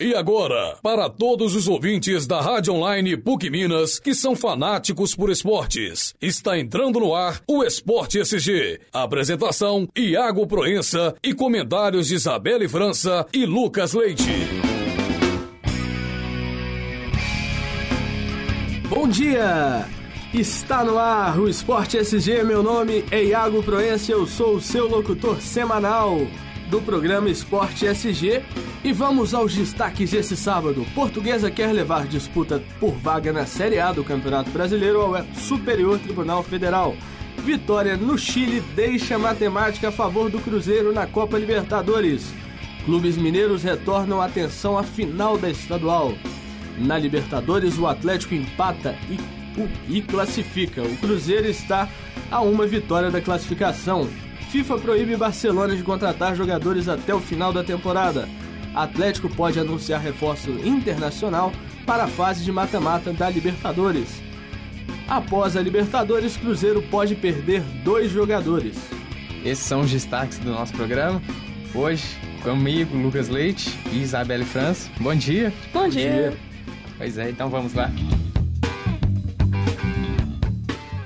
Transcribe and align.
E 0.00 0.14
agora, 0.14 0.78
para 0.80 1.10
todos 1.10 1.56
os 1.56 1.66
ouvintes 1.66 2.24
da 2.24 2.40
Rádio 2.40 2.72
Online 2.72 3.16
PUC 3.16 3.50
Minas 3.50 3.98
que 3.98 4.14
são 4.14 4.36
fanáticos 4.36 5.12
por 5.12 5.28
esportes, 5.28 6.14
está 6.22 6.56
entrando 6.56 7.00
no 7.00 7.16
ar 7.16 7.42
o 7.48 7.64
Esporte 7.64 8.20
SG. 8.20 8.78
Apresentação: 8.92 9.88
Iago 9.98 10.46
Proença 10.46 11.16
e 11.20 11.34
comentários 11.34 12.06
de 12.06 12.14
Isabelle 12.14 12.68
França 12.68 13.26
e 13.34 13.44
Lucas 13.44 13.92
Leite. 13.92 14.30
Bom 18.88 19.08
dia! 19.08 19.84
Está 20.32 20.84
no 20.84 20.96
ar 20.96 21.40
o 21.40 21.48
Esporte 21.48 21.96
SG. 21.96 22.44
Meu 22.44 22.62
nome 22.62 23.04
é 23.10 23.24
Iago 23.24 23.64
Proença, 23.64 24.12
eu 24.12 24.28
sou 24.28 24.54
o 24.54 24.60
seu 24.60 24.88
locutor 24.88 25.40
semanal 25.40 26.18
do 26.68 26.80
programa 26.80 27.30
Esporte 27.30 27.86
SG 27.86 28.42
e 28.84 28.92
vamos 28.92 29.34
aos 29.34 29.54
destaques 29.54 30.10
desse 30.10 30.36
sábado. 30.36 30.86
Portuguesa 30.94 31.50
quer 31.50 31.72
levar 31.72 32.06
disputa 32.06 32.62
por 32.78 32.92
vaga 32.92 33.32
na 33.32 33.46
Série 33.46 33.80
A 33.80 33.92
do 33.92 34.04
Campeonato 34.04 34.50
Brasileiro 34.50 35.00
ao 35.00 35.24
Superior 35.34 35.98
Tribunal 35.98 36.42
Federal. 36.42 36.94
Vitória 37.38 37.96
no 37.96 38.18
Chile 38.18 38.62
deixa 38.74 39.18
matemática 39.18 39.88
a 39.88 39.92
favor 39.92 40.30
do 40.30 40.40
Cruzeiro 40.40 40.92
na 40.92 41.06
Copa 41.06 41.38
Libertadores. 41.38 42.32
Clubes 42.84 43.16
mineiros 43.16 43.62
retornam 43.62 44.20
atenção 44.20 44.76
à 44.76 44.82
final 44.82 45.38
da 45.38 45.50
estadual. 45.50 46.12
Na 46.78 46.98
Libertadores, 46.98 47.78
o 47.78 47.86
Atlético 47.86 48.34
empata 48.34 48.94
e, 49.08 49.18
e 49.88 50.02
classifica. 50.02 50.82
O 50.82 50.96
Cruzeiro 50.98 51.48
está 51.48 51.88
a 52.30 52.40
uma 52.40 52.66
vitória 52.66 53.10
da 53.10 53.20
classificação. 53.20 54.08
FIFA 54.48 54.78
proíbe 54.78 55.14
Barcelona 55.14 55.76
de 55.76 55.82
contratar 55.82 56.34
jogadores 56.34 56.88
até 56.88 57.14
o 57.14 57.20
final 57.20 57.52
da 57.52 57.62
temporada. 57.62 58.26
Atlético 58.74 59.28
pode 59.28 59.60
anunciar 59.60 60.00
reforço 60.00 60.50
internacional 60.50 61.52
para 61.84 62.04
a 62.04 62.08
fase 62.08 62.42
de 62.42 62.50
mata-mata 62.50 63.12
da 63.12 63.28
Libertadores. 63.28 64.22
Após 65.06 65.54
a 65.54 65.60
Libertadores, 65.60 66.36
Cruzeiro 66.38 66.80
pode 66.82 67.14
perder 67.14 67.60
dois 67.84 68.10
jogadores. 68.10 68.78
Esses 69.44 69.64
são 69.64 69.80
os 69.82 69.90
destaques 69.90 70.38
do 70.38 70.50
nosso 70.50 70.72
programa. 70.72 71.20
Hoje, 71.74 72.04
comigo, 72.42 72.96
Lucas 72.96 73.28
Leite 73.28 73.78
e 73.92 74.00
Isabelle 74.00 74.46
França. 74.46 74.90
Bom 74.98 75.14
dia. 75.14 75.52
Bom 75.74 75.88
dia. 75.88 76.10
Bom 76.10 76.16
dia. 76.16 76.38
Pois 76.96 77.18
é, 77.18 77.28
então 77.28 77.50
vamos 77.50 77.74
lá. 77.74 77.90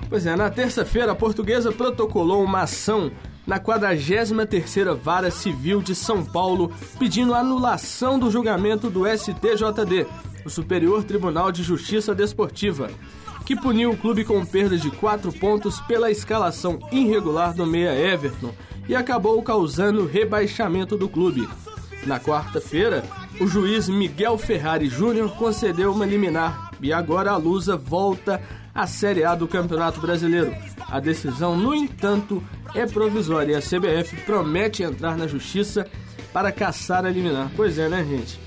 Pois 0.08 0.26
é, 0.26 0.36
na 0.36 0.48
terça-feira, 0.48 1.10
a 1.10 1.14
portuguesa 1.14 1.72
protocolou 1.72 2.44
uma 2.44 2.62
ação 2.62 3.10
na 3.46 3.58
43ª 3.58 4.94
Vara 4.94 5.30
Civil 5.30 5.82
de 5.82 5.94
São 5.94 6.24
Paulo, 6.24 6.72
pedindo 6.98 7.34
anulação 7.34 8.18
do 8.18 8.30
julgamento 8.30 8.88
do 8.88 9.04
STJD, 9.06 10.06
o 10.44 10.50
Superior 10.50 11.04
Tribunal 11.04 11.52
de 11.52 11.62
Justiça 11.62 12.14
Desportiva, 12.14 12.90
que 13.44 13.56
puniu 13.56 13.90
o 13.90 13.96
clube 13.96 14.24
com 14.24 14.44
perda 14.44 14.76
de 14.76 14.90
4 14.90 15.32
pontos 15.32 15.80
pela 15.80 16.10
escalação 16.10 16.78
irregular 16.92 17.54
do 17.54 17.66
meia 17.66 17.94
Everton 17.94 18.54
e 18.88 18.94
acabou 18.94 19.42
causando 19.42 20.06
rebaixamento 20.06 20.96
do 20.96 21.08
clube. 21.08 21.48
Na 22.06 22.18
quarta-feira, 22.18 23.04
o 23.40 23.46
juiz 23.46 23.88
Miguel 23.88 24.36
Ferrari 24.36 24.88
Júnior 24.88 25.30
concedeu 25.36 25.92
uma 25.92 26.04
liminar 26.04 26.70
e 26.80 26.92
agora 26.92 27.30
a 27.30 27.36
Lusa 27.36 27.76
volta 27.76 28.42
à 28.74 28.86
Série 28.86 29.24
A 29.24 29.34
do 29.34 29.46
Campeonato 29.46 30.00
Brasileiro. 30.00 30.52
A 30.88 30.98
decisão, 30.98 31.56
no 31.56 31.74
entanto, 31.74 32.42
é 32.74 32.86
provisória 32.86 33.52
e 33.52 33.56
a 33.56 33.60
CBF 33.60 34.16
promete 34.24 34.82
entrar 34.82 35.16
na 35.16 35.26
justiça 35.26 35.86
para 36.32 36.50
caçar 36.50 37.04
a 37.04 37.10
liminar. 37.10 37.50
Pois 37.56 37.78
é, 37.78 37.88
né, 37.88 38.04
gente? 38.08 38.40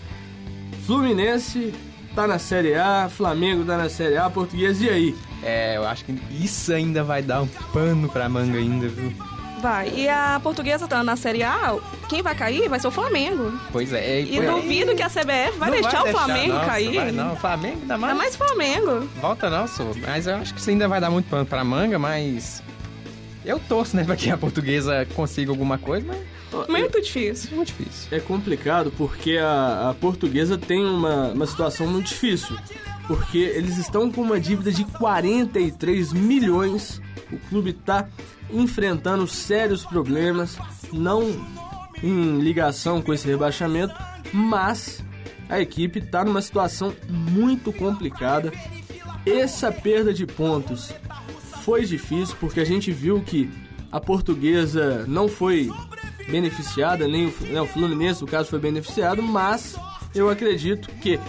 Fluminense 0.85 1.73
tá 2.15 2.25
na 2.25 2.39
Série 2.39 2.75
A, 2.75 3.09
Flamengo 3.09 3.65
tá 3.65 3.77
na 3.77 3.89
Série 3.89 4.17
A, 4.17 4.29
Português, 4.29 4.81
e 4.81 4.89
aí? 4.89 5.15
É, 5.43 5.77
eu 5.77 5.85
acho 5.85 6.05
que 6.05 6.17
isso 6.31 6.73
ainda 6.73 7.03
vai 7.03 7.21
dar 7.21 7.41
um 7.41 7.47
pano 7.71 8.09
pra 8.09 8.27
manga 8.27 8.57
ainda, 8.57 8.87
viu? 8.87 9.13
Vai. 9.61 9.91
E 9.95 10.07
a 10.07 10.39
portuguesa 10.43 10.87
tá 10.87 11.03
na 11.03 11.15
Série 11.15 11.43
A, 11.43 11.75
quem 12.07 12.21
vai 12.21 12.35
cair 12.35 12.69
vai 12.69 12.79
ser 12.79 12.87
o 12.87 12.91
Flamengo. 12.91 13.51
Pois 13.71 13.91
é. 13.93 14.21
E, 14.21 14.37
e 14.37 14.41
duvido 14.41 14.95
que 14.95 15.01
a 15.01 15.09
CBF 15.09 15.57
vai 15.57 15.71
deixar 15.71 16.03
vai 16.03 16.11
o 16.11 16.15
Flamengo 16.15 16.53
não, 16.53 16.65
cair. 16.65 16.95
Vai 16.95 17.11
não, 17.11 17.33
o 17.33 17.35
Flamengo 17.35 17.77
ainda 17.81 17.97
mais. 17.97 18.13
É 18.13 18.17
mais 18.17 18.35
Flamengo. 18.35 19.09
Volta 19.19 19.49
não, 19.49 19.67
sou. 19.67 19.95
Mas 20.05 20.27
eu 20.27 20.35
acho 20.35 20.53
que 20.53 20.59
isso 20.59 20.69
ainda 20.69 20.87
vai 20.87 21.01
dar 21.01 21.09
muito 21.09 21.27
pano 21.29 21.45
pra 21.45 21.63
manga, 21.63 21.97
mas. 21.97 22.61
Eu 23.45 23.59
torço, 23.59 23.95
né, 23.95 24.03
pra 24.03 24.15
que 24.15 24.29
a 24.31 24.37
portuguesa 24.37 25.05
consiga 25.13 25.51
alguma 25.51 25.77
coisa, 25.77 26.05
mas. 26.07 26.67
Muito 26.67 27.01
difícil. 27.01 27.55
Muito 27.55 27.67
difícil. 27.67 28.07
É 28.11 28.19
complicado 28.19 28.91
porque 28.97 29.37
a, 29.37 29.89
a 29.89 29.93
portuguesa 29.93 30.57
tem 30.57 30.83
uma, 30.83 31.31
uma 31.31 31.45
situação 31.45 31.85
muito 31.85 32.07
difícil. 32.07 32.57
Porque 33.07 33.37
eles 33.37 33.77
estão 33.77 34.11
com 34.11 34.21
uma 34.21 34.39
dívida 34.39 34.71
de 34.71 34.83
43 34.83 36.13
milhões. 36.13 37.01
O 37.31 37.37
clube 37.49 37.73
tá 37.73 38.07
enfrentando 38.49 39.27
sérios 39.27 39.85
problemas, 39.85 40.57
não 40.91 41.23
em 42.01 42.39
ligação 42.39 43.01
com 43.01 43.13
esse 43.13 43.27
rebaixamento, 43.27 43.93
mas 44.33 45.03
a 45.49 45.59
equipe 45.59 45.99
está 45.99 46.23
numa 46.23 46.41
situação 46.41 46.95
muito 47.09 47.71
complicada. 47.71 48.51
Essa 49.25 49.71
perda 49.71 50.13
de 50.13 50.25
pontos 50.25 50.93
foi 51.65 51.83
difícil 51.83 52.35
porque 52.39 52.59
a 52.59 52.63
gente 52.63 52.91
viu 52.91 53.19
que 53.21 53.49
a 53.91 53.99
portuguesa 53.99 55.03
não 55.07 55.27
foi 55.27 55.71
beneficiada, 56.29 57.07
nem 57.07 57.25
o, 57.25 57.33
né, 57.47 57.59
o 57.59 57.65
Fluminense, 57.65 58.21
no 58.21 58.27
caso, 58.27 58.49
foi 58.49 58.59
beneficiado, 58.59 59.23
mas 59.23 59.75
eu 60.13 60.29
acredito 60.29 60.89
que 61.01 61.19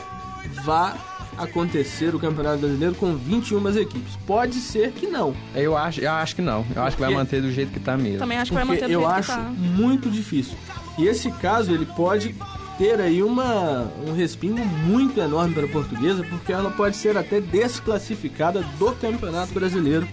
vá 0.62 0.94
acontecer 1.38 2.14
o 2.14 2.18
Campeonato 2.18 2.58
Brasileiro 2.58 2.94
com 2.94 3.16
21 3.16 3.78
equipes. 3.78 4.16
Pode 4.26 4.56
ser 4.56 4.92
que 4.92 5.06
não. 5.06 5.34
Eu 5.54 5.76
acho, 5.76 6.00
eu 6.00 6.12
acho 6.12 6.36
que 6.36 6.42
não. 6.42 6.66
Eu 6.74 6.82
acho 6.82 6.96
que 6.96 7.02
vai 7.02 7.14
manter 7.14 7.40
do 7.40 7.50
jeito 7.50 7.72
que 7.72 7.78
está 7.78 7.96
mesmo. 7.96 8.18
Também 8.18 8.36
acho 8.36 8.50
que 8.50 8.56
vai 8.56 8.64
manter 8.64 8.86
do 8.86 8.92
eu 8.92 9.00
jeito 9.00 9.14
acho 9.14 9.30
que 9.32 9.38
tá. 9.38 9.42
muito 9.42 10.10
difícil. 10.10 10.56
E 10.98 11.06
esse 11.06 11.30
caso 11.32 11.72
ele 11.72 11.86
pode 11.86 12.34
ter 12.78 13.00
aí 13.00 13.22
uma, 13.22 13.90
um 14.06 14.12
respingo 14.14 14.64
muito 14.64 15.18
enorme 15.20 15.54
para 15.54 15.64
a 15.64 15.68
portuguesa, 15.68 16.24
porque 16.28 16.52
ela 16.52 16.70
pode 16.70 16.96
ser 16.96 17.16
até 17.16 17.40
desclassificada 17.40 18.62
do 18.78 18.92
Campeonato 18.92 19.52
Brasileiro, 19.54 20.06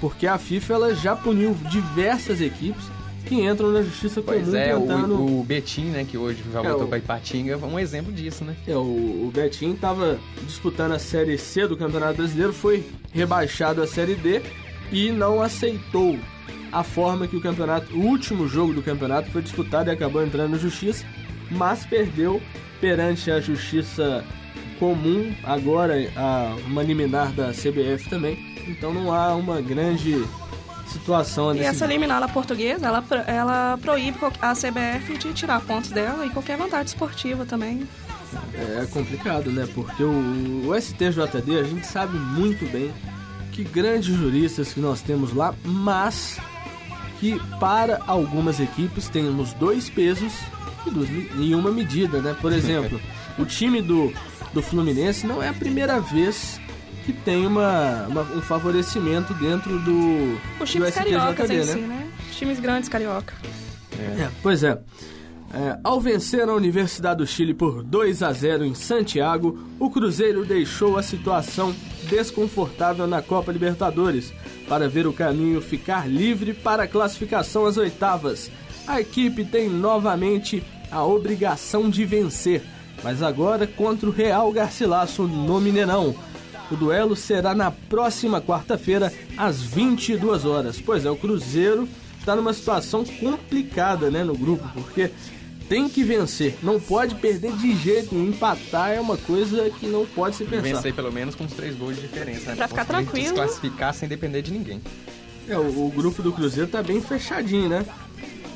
porque 0.00 0.26
a 0.26 0.38
FIFA 0.38 0.74
ela 0.74 0.94
já 0.94 1.14
puniu 1.16 1.54
diversas 1.70 2.40
equipes 2.40 2.84
que 3.26 3.36
entram 3.36 3.70
na 3.72 3.80
justiça 3.82 4.20
pois 4.20 4.44
comum 4.44 4.56
é, 4.56 4.74
tentando... 4.78 5.14
o, 5.14 5.40
o 5.40 5.44
Betim, 5.44 5.84
né, 5.86 6.04
que 6.06 6.18
hoje 6.18 6.42
já 6.52 6.60
É, 6.60 6.62
voltou 6.62 6.84
o- 6.84 6.88
pra 6.88 6.98
Ipatinga, 6.98 7.52
é 7.52 7.56
um 7.56 7.78
exemplo 7.78 8.12
disso, 8.12 8.44
né? 8.44 8.54
É, 8.66 8.76
o, 8.76 8.80
o 8.80 9.30
Betim 9.34 9.72
estava 9.72 10.18
disputando 10.46 10.92
a 10.92 10.98
Série 10.98 11.38
C 11.38 11.66
do 11.66 11.74
Campeonato 11.76 12.18
Brasileiro, 12.18 12.52
foi 12.52 12.84
rebaixado 13.12 13.80
à 13.82 13.86
Série 13.86 14.14
D 14.14 14.42
e 14.92 15.10
não 15.10 15.40
aceitou 15.40 16.18
a 16.70 16.82
forma 16.82 17.26
que 17.26 17.36
o 17.36 17.40
campeonato, 17.40 17.94
o 17.96 18.00
último 18.00 18.46
jogo 18.46 18.74
do 18.74 18.82
campeonato 18.82 19.30
foi 19.30 19.40
disputado 19.40 19.88
e 19.88 19.92
acabou 19.92 20.22
entrando 20.22 20.50
na 20.50 20.58
justiça, 20.58 21.04
mas 21.50 21.84
perdeu 21.84 22.40
perante 22.80 23.30
a 23.30 23.40
justiça 23.40 24.24
comum, 24.78 25.34
agora 25.44 25.94
a, 26.16 26.56
uma 26.66 26.82
liminar 26.82 27.32
da 27.32 27.52
CBF 27.52 28.08
também. 28.08 28.54
Então 28.66 28.92
não 28.92 29.12
há 29.12 29.34
uma 29.34 29.60
grande 29.60 30.24
situação 30.88 31.50
E 31.52 31.58
nesse 31.58 31.68
essa 31.68 31.86
liminar 31.86 32.20
da 32.20 32.28
portuguesa, 32.28 32.86
ela, 32.86 33.04
ela 33.26 33.78
proíbe 33.80 34.18
a 34.40 34.52
CBF 34.52 35.18
de 35.18 35.32
tirar 35.32 35.60
pontos 35.60 35.90
dela 35.90 36.26
e 36.26 36.30
qualquer 36.30 36.56
vantagem 36.56 36.86
esportiva 36.86 37.44
também. 37.44 37.86
É 38.54 38.86
complicado, 38.86 39.50
né? 39.50 39.68
Porque 39.74 40.02
o, 40.02 40.68
o 40.68 40.80
STJD, 40.80 41.58
a 41.60 41.64
gente 41.64 41.86
sabe 41.86 42.18
muito 42.18 42.70
bem 42.70 42.92
que 43.52 43.62
grandes 43.62 44.14
juristas 44.14 44.72
que 44.72 44.80
nós 44.80 45.00
temos 45.00 45.32
lá, 45.32 45.54
mas 45.64 46.38
que 47.24 47.40
para 47.58 48.00
algumas 48.06 48.60
equipes 48.60 49.08
temos 49.08 49.54
dois 49.54 49.88
pesos 49.88 50.32
e, 50.86 50.90
duas 50.90 51.08
e 51.38 51.54
uma 51.54 51.70
medida, 51.72 52.20
né? 52.20 52.36
Por 52.38 52.52
exemplo, 52.52 53.00
o 53.38 53.46
time 53.46 53.80
do, 53.80 54.12
do 54.52 54.60
Fluminense 54.60 55.26
não 55.26 55.42
é 55.42 55.48
a 55.48 55.54
primeira 55.54 55.98
vez 56.00 56.60
que 57.06 57.14
tem 57.14 57.46
uma, 57.46 58.06
uma- 58.08 58.22
um 58.36 58.42
favorecimento 58.42 59.32
dentro 59.34 59.78
do, 59.80 60.38
Os 60.60 60.68
do 60.68 60.72
times 60.72 60.94
cariocas 60.94 61.48
em 61.50 61.56
né? 61.58 61.64
si, 61.64 61.78
né? 61.78 62.06
Os 62.30 62.36
times 62.36 62.60
grandes 62.60 62.88
carioca. 62.90 63.32
É, 63.98 64.28
pois 64.42 64.62
é. 64.62 64.78
É, 65.54 65.78
ao 65.84 66.00
vencer 66.00 66.46
a 66.48 66.52
Universidade 66.52 67.18
do 67.18 67.26
Chile 67.26 67.54
por 67.54 67.82
2 67.82 68.22
a 68.22 68.32
0 68.32 68.64
em 68.66 68.74
Santiago, 68.74 69.66
o 69.78 69.88
Cruzeiro 69.88 70.44
deixou 70.44 70.98
a 70.98 71.02
situação 71.02 71.74
desconfortável 72.10 73.06
na 73.06 73.22
Copa 73.22 73.50
Libertadores 73.52 74.32
para 74.68 74.88
ver 74.88 75.06
o 75.06 75.12
caminho 75.12 75.60
ficar 75.60 76.08
livre 76.08 76.54
para 76.54 76.84
a 76.84 76.88
classificação 76.88 77.66
às 77.66 77.76
oitavas. 77.76 78.50
A 78.86 79.00
equipe 79.00 79.44
tem 79.44 79.68
novamente 79.68 80.62
a 80.90 81.04
obrigação 81.04 81.88
de 81.88 82.04
vencer, 82.04 82.62
mas 83.02 83.22
agora 83.22 83.66
contra 83.66 84.08
o 84.08 84.12
Real 84.12 84.50
Garcilasso 84.52 85.24
no 85.24 85.60
Mineirão. 85.60 86.14
O 86.70 86.76
duelo 86.76 87.14
será 87.14 87.54
na 87.54 87.70
próxima 87.70 88.40
quarta-feira, 88.40 89.12
às 89.36 89.60
22 89.60 90.44
horas. 90.44 90.80
Pois 90.80 91.04
é, 91.04 91.10
o 91.10 91.16
Cruzeiro 91.16 91.88
está 92.18 92.34
numa 92.34 92.54
situação 92.54 93.04
complicada 93.04 94.10
né, 94.10 94.24
no 94.24 94.36
grupo, 94.36 94.66
porque 94.72 95.10
tem 95.68 95.88
que 95.88 96.02
vencer. 96.02 96.56
Não 96.62 96.80
pode 96.80 97.14
perder 97.16 97.52
de 97.52 97.76
jeito 97.76 98.14
nenhum. 98.14 98.28
Empatar 98.28 98.90
é 98.90 99.00
uma 99.00 99.16
coisa 99.16 99.70
que 99.70 99.86
não 99.86 100.04
pode 100.06 100.36
se 100.36 100.44
pensar. 100.44 100.62
Vencer 100.62 100.94
pelo 100.94 101.12
menos 101.12 101.34
com 101.34 101.44
os 101.44 101.52
três 101.52 101.76
gols 101.76 101.96
de 101.96 102.02
diferença, 102.02 102.50
né? 102.50 102.56
Pra 102.56 102.68
ficar 102.68 102.84
conseguir 102.84 103.04
tranquilo. 103.04 103.28
Se 103.28 103.34
classificar 103.34 103.94
sem 103.94 104.08
depender 104.08 104.42
de 104.42 104.52
ninguém. 104.52 104.80
É, 105.48 105.58
o, 105.58 105.86
o 105.86 105.92
grupo 105.94 106.22
do 106.22 106.32
Cruzeiro 106.32 106.68
tá 106.68 106.82
bem 106.82 107.00
fechadinho, 107.00 107.68
né? 107.68 107.84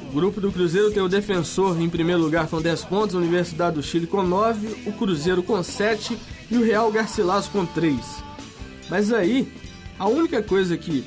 O 0.08 0.12
grupo 0.12 0.40
do 0.40 0.50
Cruzeiro 0.50 0.90
tem 0.90 1.02
o 1.02 1.08
Defensor 1.08 1.80
em 1.80 1.88
primeiro 1.88 2.22
lugar 2.22 2.48
com 2.48 2.62
10 2.62 2.84
pontos, 2.86 3.14
a 3.14 3.18
Universidade 3.18 3.76
do 3.76 3.82
Chile 3.82 4.06
com 4.06 4.22
9, 4.22 4.84
o 4.86 4.92
Cruzeiro 4.92 5.42
com 5.42 5.62
7 5.62 6.16
e 6.50 6.56
o 6.56 6.64
Real 6.64 6.90
Garcilaso 6.90 7.50
com 7.50 7.66
3. 7.66 7.98
Mas 8.88 9.12
aí, 9.12 9.52
a 9.98 10.08
única 10.08 10.42
coisa 10.42 10.78
que, 10.78 11.04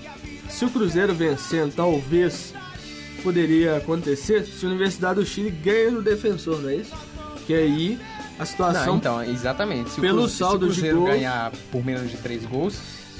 se 0.47 0.63
o 0.65 0.69
Cruzeiro 0.69 1.15
vencendo, 1.15 1.73
talvez 1.73 2.53
poderia 3.21 3.77
acontecer 3.77 4.45
se 4.45 4.65
a 4.65 4.69
Universidade 4.69 5.15
do 5.15 5.25
Chile 5.25 5.49
ganha 5.49 5.91
no 5.91 6.01
Defensor, 6.01 6.59
não 6.61 6.69
é 6.69 6.75
isso? 6.75 6.93
Que 7.47 7.53
aí 7.53 7.99
a 8.39 8.45
situação 8.45 8.85
Não, 8.93 8.97
então, 8.97 9.23
exatamente. 9.23 9.91
Se 9.91 10.01
Pelo 10.01 10.23
o, 10.23 10.29
saldo 10.29 10.65
se 10.65 10.71
o 10.71 10.73
Cruzeiro 10.73 10.97
gols- 10.99 11.09
ganhar 11.11 11.51
por 11.71 11.85
menos 11.85 12.09
de 12.09 12.17
três 12.17 12.43
gols, 12.45 12.75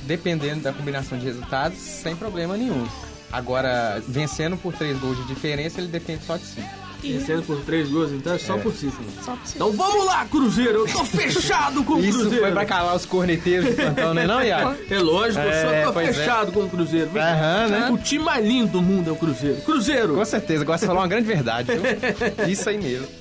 dependendo 0.05 0.61
da 0.61 0.73
combinação 0.73 1.17
de 1.17 1.25
resultados, 1.25 1.77
sem 1.77 2.15
problema 2.15 2.57
nenhum. 2.57 2.87
Agora, 3.31 4.01
vencendo 4.07 4.57
por 4.57 4.73
três 4.73 4.97
gols 4.99 5.17
de 5.17 5.25
diferença, 5.25 5.79
ele 5.79 5.87
depende 5.89 6.23
só 6.25 6.35
de 6.37 6.45
si. 6.45 6.61
Vencendo 7.01 7.43
por 7.45 7.57
3 7.61 7.89
gols, 7.89 8.11
então 8.11 8.33
é 8.33 8.37
só 8.37 8.57
por 8.57 8.73
si. 8.73 8.89
Só 9.23 9.31
pra 9.33 9.45
você. 9.45 9.53
Então 9.55 9.71
vamos 9.71 10.05
lá, 10.05 10.25
Cruzeiro! 10.25 10.79
Eu 10.79 10.87
tô 10.87 11.03
fechado 11.05 11.83
com 11.83 11.93
o 11.95 11.99
Isso 11.99 12.19
Cruzeiro! 12.19 12.43
foi 12.45 12.51
pra 12.51 12.65
calar 12.65 12.95
os 12.95 13.05
corneteiros 13.05 13.69
de 13.69 13.75
plantão, 13.75 14.13
né 14.13 14.25
não, 14.27 14.41
Iago? 14.43 14.75
É 14.89 14.99
lógico, 14.99 15.43
eu 15.43 15.49
É, 15.51 15.83
só 15.85 15.91
tô 15.91 15.99
é. 15.99 16.13
fechado 16.13 16.51
com 16.51 16.59
o 16.61 16.69
Cruzeiro. 16.69 17.09
Aham, 17.17 17.67
né? 17.67 17.89
O 17.91 17.97
time 17.97 18.23
mais 18.23 18.45
lindo 18.45 18.67
do 18.73 18.81
mundo 18.81 19.09
é 19.09 19.13
o 19.13 19.15
Cruzeiro. 19.15 19.61
Cruzeiro! 19.61 20.15
Com 20.15 20.25
certeza, 20.25 20.63
gosta 20.65 20.85
de 20.85 20.87
falar 20.87 21.01
uma 21.01 21.07
grande 21.07 21.27
verdade, 21.27 21.71
viu? 21.71 21.81
Isso 22.47 22.69
aí 22.69 22.77
mesmo. 22.77 23.20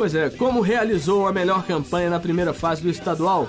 Pois 0.00 0.14
é, 0.14 0.30
como 0.30 0.62
realizou 0.62 1.26
a 1.26 1.32
melhor 1.32 1.62
campanha 1.62 2.08
na 2.08 2.18
primeira 2.18 2.54
fase 2.54 2.80
do 2.80 2.88
estadual, 2.88 3.46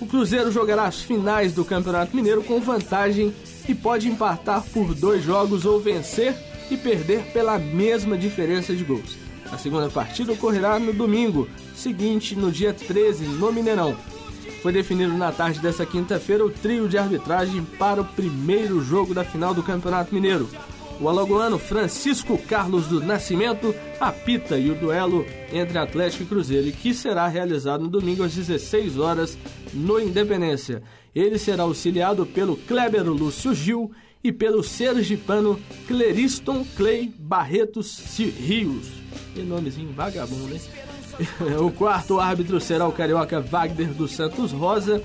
o 0.00 0.06
Cruzeiro 0.06 0.50
jogará 0.50 0.86
as 0.86 1.00
finais 1.00 1.52
do 1.52 1.64
Campeonato 1.64 2.16
Mineiro 2.16 2.42
com 2.42 2.60
vantagem 2.60 3.32
e 3.68 3.72
pode 3.72 4.08
empatar 4.08 4.64
por 4.74 4.96
dois 4.96 5.22
jogos 5.22 5.64
ou 5.64 5.78
vencer 5.78 6.34
e 6.68 6.76
perder 6.76 7.22
pela 7.32 7.56
mesma 7.56 8.18
diferença 8.18 8.74
de 8.74 8.82
gols. 8.82 9.16
A 9.52 9.56
segunda 9.56 9.88
partida 9.88 10.32
ocorrerá 10.32 10.76
no 10.76 10.92
domingo 10.92 11.48
seguinte, 11.72 12.34
no 12.34 12.50
dia 12.50 12.74
13, 12.74 13.24
no 13.24 13.52
Mineirão. 13.52 13.96
Foi 14.60 14.72
definido 14.72 15.16
na 15.16 15.30
tarde 15.30 15.60
dessa 15.60 15.86
quinta-feira 15.86 16.44
o 16.44 16.50
trio 16.50 16.88
de 16.88 16.98
arbitragem 16.98 17.62
para 17.78 18.00
o 18.00 18.04
primeiro 18.04 18.82
jogo 18.82 19.14
da 19.14 19.22
final 19.22 19.54
do 19.54 19.62
Campeonato 19.62 20.12
Mineiro. 20.12 20.48
O 21.00 21.08
alagoano 21.08 21.58
Francisco 21.58 22.38
Carlos 22.38 22.86
do 22.86 23.00
Nascimento 23.00 23.74
apita 23.98 24.56
e 24.56 24.70
o 24.70 24.74
duelo 24.74 25.26
entre 25.52 25.78
Atlético 25.78 26.22
e 26.22 26.26
Cruzeiro, 26.26 26.68
e 26.68 26.72
que 26.72 26.94
será 26.94 27.26
realizado 27.26 27.82
no 27.82 27.90
domingo 27.90 28.22
às 28.22 28.34
16 28.34 28.98
horas 28.98 29.36
no 29.74 30.00
Independência. 30.00 30.82
Ele 31.14 31.38
será 31.38 31.64
auxiliado 31.64 32.24
pelo 32.24 32.56
Kleber 32.56 33.04
Lúcio 33.04 33.54
Gil 33.54 33.90
e 34.22 34.30
pelo 34.30 34.62
sergipano 34.62 35.58
Cleriston 35.86 36.64
Clay 36.76 37.12
Barretos 37.18 37.98
Rios. 38.18 38.86
Que 39.34 39.42
nomezinho 39.42 39.92
vagabundo, 39.92 40.54
hein? 40.54 40.60
O 41.60 41.70
quarto 41.70 42.18
árbitro 42.18 42.60
será 42.60 42.86
o 42.86 42.92
carioca 42.92 43.40
Wagner 43.40 43.88
dos 43.88 44.12
Santos 44.12 44.52
Rosa. 44.52 45.02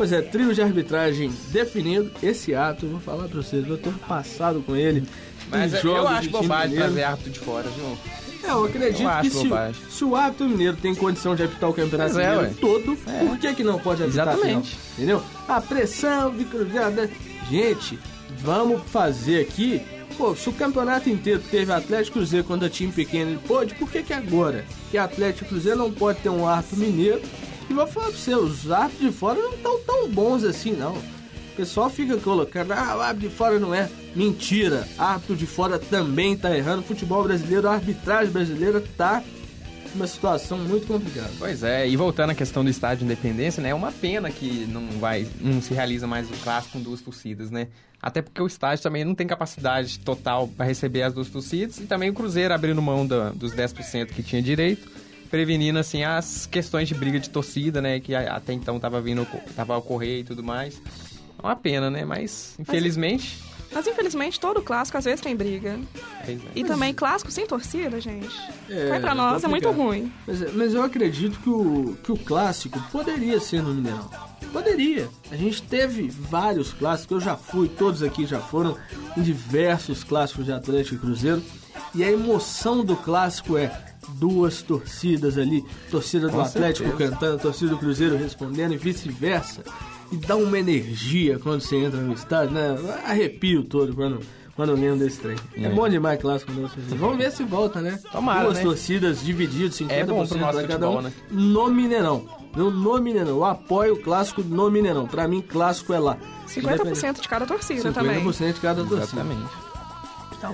Pois 0.00 0.12
é, 0.12 0.22
trio 0.22 0.54
de 0.54 0.62
arbitragem 0.62 1.30
definido. 1.50 2.10
Esse 2.22 2.54
ato, 2.54 2.86
eu 2.86 2.90
vou 2.92 3.00
falar 3.00 3.28
pra 3.28 3.42
vocês, 3.42 3.68
eu 3.68 3.76
tenho 3.76 3.94
passado 4.08 4.62
com 4.62 4.74
ele. 4.74 5.06
Mas 5.50 5.74
eu 5.74 5.82
jogos 5.82 6.10
acho 6.12 6.30
bobagem 6.30 6.74
trazer 6.74 7.02
árbitro 7.02 7.30
de 7.30 7.38
fora, 7.38 7.68
viu? 7.68 7.98
É, 8.42 8.50
eu 8.50 8.64
acredito 8.64 9.02
Eu 9.02 9.20
que 9.20 9.28
se, 9.28 9.90
se 9.90 10.02
o 10.02 10.16
árbitro 10.16 10.48
mineiro 10.48 10.78
tem 10.78 10.94
condição 10.94 11.36
de 11.36 11.42
apitar 11.42 11.68
o 11.68 11.74
campeonato 11.74 12.18
é, 12.18 12.30
mineiro 12.30 12.40
ué. 12.40 12.54
todo, 12.58 12.96
por 12.96 13.38
que, 13.38 13.52
que 13.52 13.62
não 13.62 13.78
pode 13.78 14.02
apitar 14.02 14.28
a 14.28 14.32
Exatamente. 14.32 14.70
final? 14.70 14.86
Entendeu? 14.94 15.22
A 15.46 15.60
pressão 15.60 16.34
de 16.34 16.46
cruzada. 16.46 17.10
Gente, 17.50 17.98
vamos 18.38 18.80
fazer 18.86 19.42
aqui. 19.42 19.82
Pô, 20.16 20.34
se 20.34 20.48
o 20.48 20.52
campeonato 20.54 21.10
inteiro 21.10 21.42
teve 21.50 21.70
Atlético 21.70 22.20
Cruzeiro 22.20 22.46
quando 22.46 22.64
é 22.64 22.70
time 22.70 22.90
pequeno, 22.90 23.32
ele 23.32 23.40
pode, 23.46 23.74
por 23.74 23.90
que, 23.90 24.02
que 24.02 24.14
agora 24.14 24.64
que 24.90 24.96
Atlético 24.96 25.50
Cruzeiro 25.50 25.76
não 25.76 25.92
pode 25.92 26.20
ter 26.20 26.30
um 26.30 26.48
árbitro 26.48 26.78
mineiro? 26.78 27.20
E 27.70 27.72
vou 27.72 27.86
falar 27.86 28.06
pra 28.08 28.16
você, 28.16 28.34
os 28.34 28.70
árbitros 28.70 29.10
de 29.12 29.16
fora 29.16 29.40
não 29.40 29.54
estão 29.54 29.78
tão 29.86 30.08
bons 30.10 30.42
assim, 30.44 30.72
não. 30.72 30.94
O 30.96 31.56
pessoal 31.56 31.88
fica 31.88 32.16
colocando, 32.16 32.72
ah, 32.72 32.96
o 32.96 33.00
árbitro 33.00 33.28
de 33.28 33.34
fora 33.34 33.58
não 33.60 33.72
é. 33.74 33.88
Mentira, 34.14 34.86
árbitro 34.98 35.36
de 35.36 35.46
fora 35.46 35.78
também 35.78 36.36
tá 36.36 36.56
errando. 36.56 36.82
Futebol 36.82 37.22
brasileiro, 37.22 37.68
a 37.68 37.74
arbitragem 37.74 38.32
brasileira 38.32 38.82
tá 38.96 39.22
numa 39.94 40.06
situação 40.06 40.58
muito 40.58 40.86
complicada. 40.86 41.30
Pois 41.38 41.62
é, 41.62 41.88
e 41.88 41.96
voltando 41.96 42.30
à 42.30 42.34
questão 42.34 42.64
do 42.64 42.70
estádio 42.70 42.98
de 42.98 43.04
Independência, 43.12 43.62
né? 43.62 43.70
É 43.70 43.74
uma 43.74 43.92
pena 43.92 44.30
que 44.30 44.66
não 44.66 44.86
vai, 44.98 45.26
não 45.40 45.60
se 45.62 45.72
realiza 45.74 46.06
mais 46.06 46.28
o 46.28 46.34
clássico 46.42 46.72
com 46.78 46.82
duas 46.82 47.00
torcidas, 47.00 47.50
né? 47.50 47.68
Até 48.02 48.22
porque 48.22 48.40
o 48.40 48.46
estádio 48.46 48.82
também 48.82 49.04
não 49.04 49.14
tem 49.14 49.26
capacidade 49.26 49.98
total 50.00 50.48
para 50.48 50.64
receber 50.64 51.02
as 51.02 51.12
duas 51.12 51.28
torcidas 51.28 51.78
e 51.78 51.82
também 51.82 52.08
o 52.10 52.14
Cruzeiro 52.14 52.54
abrindo 52.54 52.80
mão 52.80 53.06
da- 53.06 53.30
dos 53.30 53.52
10% 53.52 54.06
que 54.12 54.22
tinha 54.22 54.40
direito, 54.40 54.88
prevenindo 55.30 55.78
assim 55.78 56.02
as 56.02 56.46
questões 56.46 56.88
de 56.88 56.94
briga 56.94 57.20
de 57.20 57.30
torcida, 57.30 57.80
né, 57.80 58.00
que 58.00 58.14
até 58.14 58.52
então 58.52 58.78
tava 58.80 59.00
vindo 59.00 59.26
tava 59.54 59.74
a 59.74 59.78
ocorrer 59.78 60.20
e 60.20 60.24
tudo 60.24 60.42
mais. 60.42 60.80
É 61.42 61.46
uma 61.46 61.56
pena, 61.56 61.88
né? 61.90 62.04
Mas 62.04 62.54
infelizmente, 62.58 63.38
Mas 63.72 63.86
infelizmente 63.86 64.38
todo 64.40 64.60
clássico 64.60 64.98
às 64.98 65.04
vezes 65.04 65.20
tem 65.20 65.34
briga. 65.34 65.78
é. 66.26 66.36
E 66.54 66.64
também 66.64 66.92
clássico 66.92 67.30
sem 67.30 67.46
torcida, 67.46 68.00
gente. 68.00 68.36
É, 68.68 68.88
Vai 68.88 69.00
pra 69.00 69.14
nós, 69.14 69.42
é 69.44 69.48
muito 69.48 69.70
ruim. 69.70 70.12
Mas, 70.26 70.54
mas 70.54 70.74
eu 70.74 70.82
acredito 70.82 71.38
que 71.40 71.48
o, 71.48 71.96
que 72.02 72.12
o 72.12 72.16
clássico 72.16 72.80
poderia 72.90 73.40
ser 73.40 73.62
no 73.62 73.72
Mineirão. 73.72 74.10
Poderia. 74.52 75.08
A 75.30 75.36
gente 75.36 75.62
teve 75.62 76.08
vários 76.08 76.72
clássicos, 76.72 77.12
eu 77.12 77.20
já 77.20 77.36
fui, 77.36 77.68
todos 77.68 78.02
aqui 78.02 78.26
já 78.26 78.40
foram 78.40 78.76
em 79.16 79.22
diversos 79.22 80.02
clássicos 80.02 80.44
de 80.44 80.52
Atlético 80.52 80.96
e 80.96 80.98
Cruzeiro. 80.98 81.42
E 81.94 82.02
a 82.04 82.10
emoção 82.10 82.84
do 82.84 82.96
clássico 82.96 83.56
é 83.56 83.89
duas 84.18 84.62
torcidas 84.62 85.36
ali, 85.38 85.64
torcida 85.90 86.28
do 86.28 86.32
Com 86.34 86.40
Atlético 86.40 86.88
certeza. 86.88 87.10
cantando, 87.12 87.38
torcida 87.42 87.70
do 87.70 87.78
Cruzeiro 87.78 88.16
respondendo 88.16 88.72
e 88.72 88.76
vice-versa. 88.76 89.62
E 90.12 90.16
dá 90.16 90.36
uma 90.36 90.58
energia 90.58 91.38
quando 91.38 91.60
você 91.60 91.76
entra 91.76 92.00
no 92.00 92.12
estádio, 92.12 92.52
né? 92.54 92.76
Arrepio 93.04 93.62
todo 93.62 93.94
quando, 93.94 94.18
quando 94.56 94.70
eu 94.70 94.74
lembro 94.76 94.98
desse 94.98 95.18
trem. 95.20 95.36
É, 95.56 95.64
É. 95.64 95.68
bom 95.68 95.88
demais 95.88 96.20
clássico 96.20 96.50
nosso. 96.52 96.74
Vamos 96.96 97.16
ver 97.16 97.30
se 97.30 97.44
volta, 97.44 97.80
né? 97.80 97.98
Tomara, 98.10 98.44
Duas 98.44 98.58
né? 98.58 98.64
torcidas 98.64 99.22
divididas, 99.22 99.76
50% 99.76 99.90
É 99.92 100.04
bom 100.04 100.26
pro 100.26 100.38
nosso 100.38 100.58
pra 100.58 100.66
cada 100.66 100.86
futebol, 100.86 100.98
um, 100.98 101.02
né? 101.02 101.12
no 101.30 101.68
Mineirão. 101.70 102.24
No, 102.56 102.70
no 102.72 103.00
Mineirão. 103.00 103.28
Eu 103.36 103.44
apoio 103.44 103.94
o 103.94 104.00
clássico 104.00 104.42
no 104.42 104.68
Mineirão. 104.68 105.06
Pra 105.06 105.28
mim, 105.28 105.40
clássico 105.40 105.92
é 105.92 106.00
lá. 106.00 106.16
50% 106.48 107.20
de 107.20 107.28
cada 107.28 107.46
torcida 107.46 107.92
também. 107.92 108.20
50% 108.24 108.54
de 108.54 108.60
cada 108.60 108.82
torcida. 108.84 109.20
Exatamente. 109.22 109.69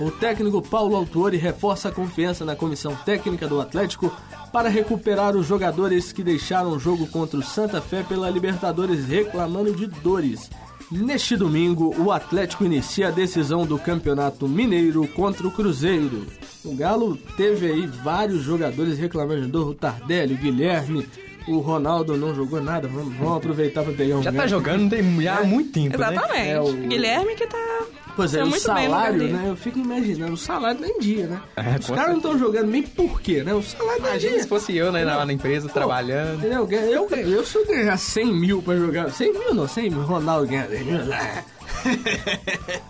O 0.01 0.11
técnico 0.11 0.61
Paulo 0.61 0.95
Autori 0.95 1.37
reforça 1.37 1.89
a 1.89 1.91
confiança 1.91 2.43
na 2.43 2.55
comissão 2.55 2.95
técnica 3.05 3.47
do 3.47 3.61
Atlético 3.61 4.11
para 4.51 4.69
recuperar 4.69 5.35
os 5.35 5.45
jogadores 5.47 6.11
que 6.11 6.23
deixaram 6.23 6.71
o 6.71 6.79
jogo 6.79 7.07
contra 7.07 7.39
o 7.39 7.43
Santa 7.43 7.81
Fé 7.81 8.03
pela 8.03 8.29
Libertadores 8.29 9.05
reclamando 9.07 9.73
de 9.73 9.87
dores. 9.87 10.49
Neste 10.91 11.35
domingo, 11.35 11.93
o 12.01 12.11
Atlético 12.11 12.63
inicia 12.65 13.09
a 13.09 13.11
decisão 13.11 13.65
do 13.65 13.77
Campeonato 13.77 14.47
Mineiro 14.47 15.05
contra 15.09 15.45
o 15.47 15.51
Cruzeiro. 15.51 16.25
O 16.63 16.75
Galo 16.75 17.17
teve 17.35 17.67
aí 17.71 17.85
vários 17.87 18.41
jogadores 18.43 18.97
reclamando 18.97 19.41
de 19.41 19.47
dor, 19.51 19.67
o 19.69 19.73
Tardelli, 19.73 20.33
o 20.35 20.37
Guilherme, 20.37 21.05
o 21.47 21.59
Ronaldo 21.59 22.15
não 22.15 22.33
jogou 22.33 22.61
nada. 22.61 22.87
Vamos, 22.87 23.13
vamos 23.17 23.37
aproveitar 23.37 23.83
para 23.83 23.93
pegar 23.93 24.15
um 24.17 24.23
Já 24.23 24.31
tá 24.31 24.47
jogando 24.47 24.89
tem 24.89 25.21
já 25.21 25.39
há 25.39 25.43
muito 25.43 25.71
tempo, 25.73 25.97
né? 25.97 26.07
Exatamente. 26.11 26.49
É, 26.49 26.61
o- 26.61 26.73
Guilherme 26.73 27.35
que 27.35 27.47
tá. 27.47 27.85
Pois 28.17 28.33
é, 28.33 28.39
Tá 28.39 28.45
o 28.45 28.49
bem 28.49 28.59
salário, 28.59 29.27
né? 29.29 29.45
Eu 29.47 29.55
fico 29.55 29.79
imaginando, 29.79 30.33
o 30.33 30.37
salário 30.37 30.81
nem 30.81 30.99
dia, 30.99 31.27
né? 31.27 31.39
É, 31.55 31.77
Os 31.79 31.87
caras 31.87 32.09
não 32.09 32.17
estão 32.17 32.37
jogando 32.37 32.69
bem 32.71 32.81
por 32.83 33.21
quê, 33.21 33.43
né? 33.43 33.53
O 33.53 33.61
salário 33.63 34.01
nem 34.01 34.09
Imagina 34.11 34.33
dia. 34.33 34.41
se 34.41 34.49
fosse 34.49 34.75
eu, 34.75 34.91
né, 34.91 35.05
lá 35.05 35.25
na 35.25 35.31
empresa, 35.31 35.69
trabalhando. 35.69 36.39
Entendeu? 36.39 36.67
Eu, 36.69 37.07
eu, 37.09 37.17
eu, 37.17 37.45
se 37.45 37.55
eu 37.57 37.65
ganhar 37.65 37.95
100 37.95 38.25
mil 38.33 38.61
pra 38.61 38.75
jogar... 38.75 39.09
100 39.11 39.31
mil 39.33 39.53
não, 39.53 39.67
100 39.67 39.89
mil. 39.91 40.01
Ronaldo 40.01 40.47
ganha 40.47 40.65
10 40.67 40.85
mil. 40.85 40.97
Ah, 41.13 41.43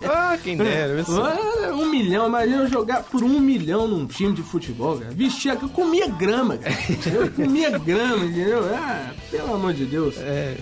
Ah, 0.02 0.38
quem 0.42 0.56
dera. 0.56 1.04
ah, 1.06 1.72
um 1.74 1.86
milhão, 1.90 2.26
imagina 2.26 2.62
eu 2.62 2.68
jogar 2.68 3.02
por 3.02 3.22
um 3.22 3.38
milhão 3.40 3.86
num 3.86 4.06
time 4.06 4.32
de 4.32 4.42
futebol, 4.42 4.98
cara. 4.98 5.10
Vestia, 5.12 5.58
eu 5.60 5.68
comia 5.68 6.06
grama, 6.08 6.56
cara. 6.56 6.74
Eu 7.14 7.30
comia 7.30 7.76
grama, 7.78 8.24
entendeu? 8.24 8.64
Ah, 8.74 9.10
pelo 9.30 9.54
amor 9.54 9.74
de 9.74 9.84
Deus. 9.84 10.16
É, 10.18 10.56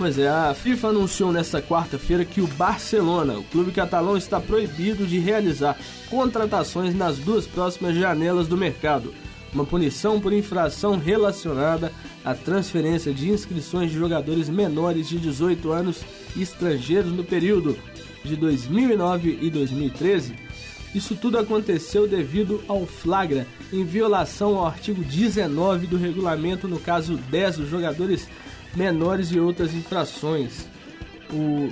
Pois 0.00 0.18
é, 0.18 0.30
a 0.30 0.54
FIFA 0.54 0.88
anunciou 0.88 1.30
nesta 1.30 1.60
quarta-feira 1.60 2.24
que 2.24 2.40
o 2.40 2.46
Barcelona, 2.46 3.38
o 3.38 3.44
clube 3.44 3.70
catalão, 3.70 4.16
está 4.16 4.40
proibido 4.40 5.06
de 5.06 5.18
realizar 5.18 5.76
contratações 6.08 6.94
nas 6.94 7.18
duas 7.18 7.46
próximas 7.46 7.94
janelas 7.94 8.48
do 8.48 8.56
mercado. 8.56 9.12
uma 9.52 9.66
punição 9.66 10.18
por 10.18 10.32
infração 10.32 10.96
relacionada 10.96 11.92
à 12.24 12.34
transferência 12.34 13.12
de 13.12 13.28
inscrições 13.28 13.90
de 13.90 13.98
jogadores 13.98 14.48
menores 14.48 15.06
de 15.06 15.18
18 15.18 15.70
anos 15.70 15.98
estrangeiros 16.34 17.12
no 17.12 17.22
período 17.22 17.76
de 18.24 18.36
2009 18.36 19.38
e 19.42 19.50
2013. 19.50 20.34
Isso 20.94 21.14
tudo 21.14 21.38
aconteceu 21.38 22.08
devido 22.08 22.64
ao 22.66 22.86
flagra 22.86 23.46
em 23.70 23.84
violação 23.84 24.56
ao 24.56 24.66
artigo 24.66 25.04
19 25.04 25.86
do 25.86 25.98
regulamento, 25.98 26.66
no 26.66 26.80
caso 26.80 27.16
10, 27.16 27.58
dos 27.58 27.68
jogadores 27.68 28.26
menores 28.74 29.30
e 29.30 29.40
outras 29.40 29.74
infrações. 29.74 30.66
O, 31.32 31.70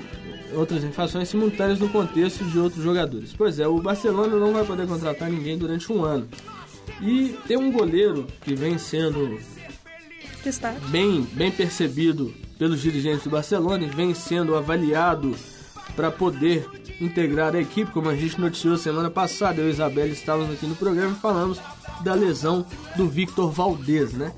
outras 0.54 0.84
infrações 0.84 1.28
simultâneas 1.28 1.78
no 1.78 1.88
contexto 1.88 2.44
de 2.44 2.58
outros 2.58 2.82
jogadores. 2.82 3.34
Pois 3.36 3.58
é, 3.58 3.66
o 3.66 3.80
Barcelona 3.80 4.36
não 4.36 4.52
vai 4.52 4.64
poder 4.64 4.86
contratar 4.86 5.30
ninguém 5.30 5.58
durante 5.58 5.92
um 5.92 6.04
ano. 6.04 6.28
E 7.00 7.36
tem 7.46 7.56
um 7.56 7.70
goleiro 7.70 8.26
que 8.42 8.54
vem 8.54 8.78
sendo 8.78 9.38
bem, 10.88 11.22
bem 11.32 11.50
percebido 11.50 12.32
pelos 12.58 12.80
dirigentes 12.80 13.24
do 13.24 13.30
Barcelona 13.30 13.84
e 13.84 13.88
vem 13.88 14.14
sendo 14.14 14.56
avaliado 14.56 15.36
para 15.94 16.10
poder 16.10 16.66
integrar 17.00 17.54
a 17.54 17.60
equipe, 17.60 17.90
como 17.92 18.08
a 18.08 18.16
gente 18.16 18.40
noticiou 18.40 18.76
semana 18.76 19.10
passada. 19.10 19.60
Eu 19.60 19.68
e 19.68 19.70
Isabela 19.70 20.08
estávamos 20.08 20.54
aqui 20.54 20.66
no 20.66 20.74
programa 20.74 21.12
e 21.12 21.20
falamos 21.20 21.58
da 22.02 22.14
lesão 22.14 22.64
do 22.96 23.08
Victor 23.08 23.50
Valdez, 23.50 24.12
né? 24.12 24.32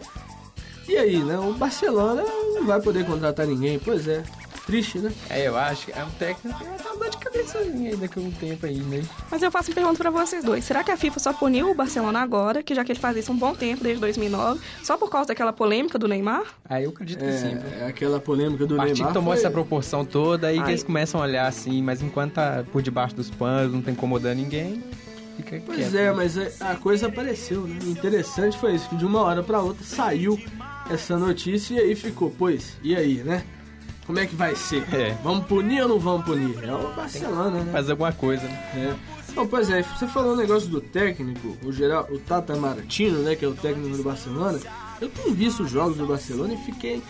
E 0.89 0.97
aí, 0.97 1.19
né? 1.19 1.39
O 1.39 1.53
Barcelona 1.55 2.25
não 2.61 2.67
vai 2.67 2.81
poder 2.81 3.05
contratar 3.07 3.47
ninguém, 3.47 3.79
pois 3.79 4.07
é. 4.07 4.23
Triste, 4.67 4.99
né? 4.99 5.11
É, 5.29 5.49
eu 5.49 5.57
acho 5.57 5.87
que 5.87 5.93
é 5.93 6.05
um 6.05 6.11
técnico 6.11 6.57
que 6.57 6.65
tá 6.83 6.91
dor 6.95 7.11
de 7.11 7.17
cabeçazinha 7.17 7.91
aí 7.91 7.97
daqui 7.97 8.19
a 8.21 8.23
um 8.23 8.31
tempo 8.31 8.67
aí, 8.67 8.77
né? 8.79 9.03
Mas 9.29 9.43
eu 9.43 9.51
faço 9.51 9.71
uma 9.71 9.75
pergunta 9.75 9.99
pra 9.99 10.11
vocês 10.11 10.45
dois. 10.45 10.65
Será 10.65 10.85
que 10.85 10.93
a 10.93 10.97
FIFA 10.97 11.19
só 11.19 11.33
puniu 11.33 11.71
o 11.71 11.75
Barcelona 11.75 12.21
agora, 12.21 12.63
que 12.63 12.73
já 12.75 12.85
que 12.85 12.93
ele 12.93 13.01
faz 13.01 13.17
isso 13.17 13.33
um 13.33 13.37
bom 13.37 13.53
tempo, 13.55 13.83
desde 13.83 14.01
2009, 14.01 14.61
só 14.85 14.97
por 14.97 15.11
causa 15.11 15.29
daquela 15.29 15.53
polêmica 15.53 15.99
do 15.99 16.07
Neymar? 16.07 16.45
Ah, 16.69 16.81
eu 16.81 16.91
acredito 16.91 17.19
que 17.19 17.25
É, 17.25 17.33
sim. 17.37 17.59
é 17.81 17.87
aquela 17.87 18.21
polêmica 18.21 18.65
do 18.65 18.77
partido 18.77 18.97
Neymar. 18.97 19.13
tomou 19.15 19.33
foi- 19.33 19.41
essa 19.41 19.51
proporção 19.51 20.05
toda 20.05 20.47
aí 20.47 20.63
que 20.63 20.71
eles 20.71 20.85
começam 20.85 21.21
a 21.21 21.25
olhar 21.25 21.47
assim, 21.49 21.83
mas 21.83 22.01
enquanto 22.01 22.35
tá 22.35 22.63
por 22.71 22.81
debaixo 22.81 23.17
dos 23.17 23.31
panos, 23.31 23.73
não 23.73 23.83
tá 23.83 23.91
incomodando 23.91 24.37
ninguém, 24.37 24.85
fica 25.37 25.61
Pois 25.67 25.79
quieto. 25.79 25.97
é, 25.97 26.13
mas 26.13 26.37
é- 26.37 26.53
a 26.61 26.77
coisa 26.77 27.09
apareceu, 27.09 27.63
né? 27.63 27.77
O 27.83 27.89
interessante 27.89 28.57
foi 28.57 28.75
isso, 28.77 28.89
que 28.89 28.95
de 28.97 29.07
uma 29.07 29.21
hora 29.23 29.43
pra 29.43 29.61
outra 29.61 29.83
saiu 29.85 30.39
essa 30.91 31.17
notícia 31.17 31.75
e 31.75 31.79
aí 31.79 31.95
ficou, 31.95 32.35
pois, 32.37 32.77
e 32.83 32.95
aí, 32.95 33.23
né? 33.23 33.45
Como 34.07 34.19
é 34.19 34.27
que 34.27 34.35
vai 34.35 34.57
ser? 34.57 34.83
É. 34.93 35.17
Vamos 35.23 35.47
punir 35.47 35.83
ou 35.83 35.89
não 35.89 35.99
vamos 35.99 36.25
punir? 36.25 36.59
É 36.65 36.75
o 36.75 36.93
Barcelona, 36.95 37.63
né? 37.63 37.73
Fazer 37.73 37.93
alguma 37.93 38.13
coisa, 38.13 38.43
né? 38.43 38.71
É. 38.75 39.21
Não, 39.35 39.47
pois 39.47 39.71
é, 39.71 39.83
você 39.83 40.07
falou 40.09 40.33
um 40.33 40.37
negócio 40.37 40.69
do 40.69 40.81
técnico, 40.81 41.57
o 41.65 41.73
geral, 41.73 42.09
o 42.11 42.19
Tata 42.19 42.57
Martino, 42.57 43.21
né, 43.21 43.37
que 43.37 43.45
é 43.45 43.49
o 43.49 43.55
técnico 43.55 43.97
do 43.97 44.03
Barcelona. 44.03 44.59
Eu 45.01 45.09
tenho 45.09 45.33
visto 45.33 45.63
os 45.63 45.71
jogos 45.71 45.97
do 45.97 46.07
Barcelona 46.07 46.55
e 46.55 46.57
fiquei 46.57 47.01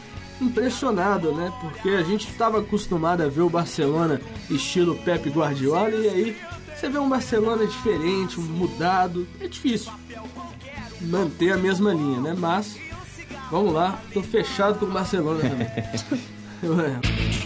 impressionado, 0.41 1.33
né? 1.33 1.53
Porque 1.61 1.91
a 1.91 2.03
gente 2.03 2.29
estava 2.29 2.61
acostumado 2.61 3.23
a 3.23 3.29
ver 3.29 3.41
o 3.41 3.51
Barcelona 3.51 4.21
estilo 4.51 4.97
Pep 4.97 5.29
Guardiola 5.31 5.91
e 5.91 6.09
aí 6.09 6.37
você 6.75 6.89
vê 6.89 6.99
um 6.99 7.09
Barcelona 7.09 7.67
diferente, 7.67 8.39
um 8.39 8.43
mudado, 8.43 9.27
é 9.41 9.47
difícil 9.47 9.93
manter 11.01 11.53
a 11.53 11.57
mesma 11.57 11.93
linha, 11.93 12.21
né? 12.21 12.35
Mas 12.37 12.77
vamos 13.51 13.73
lá, 13.73 14.01
tô 14.13 14.23
fechado 14.23 14.79
com 14.79 14.87
o 14.87 14.91
Barcelona 14.91 15.41
também. 15.41 15.67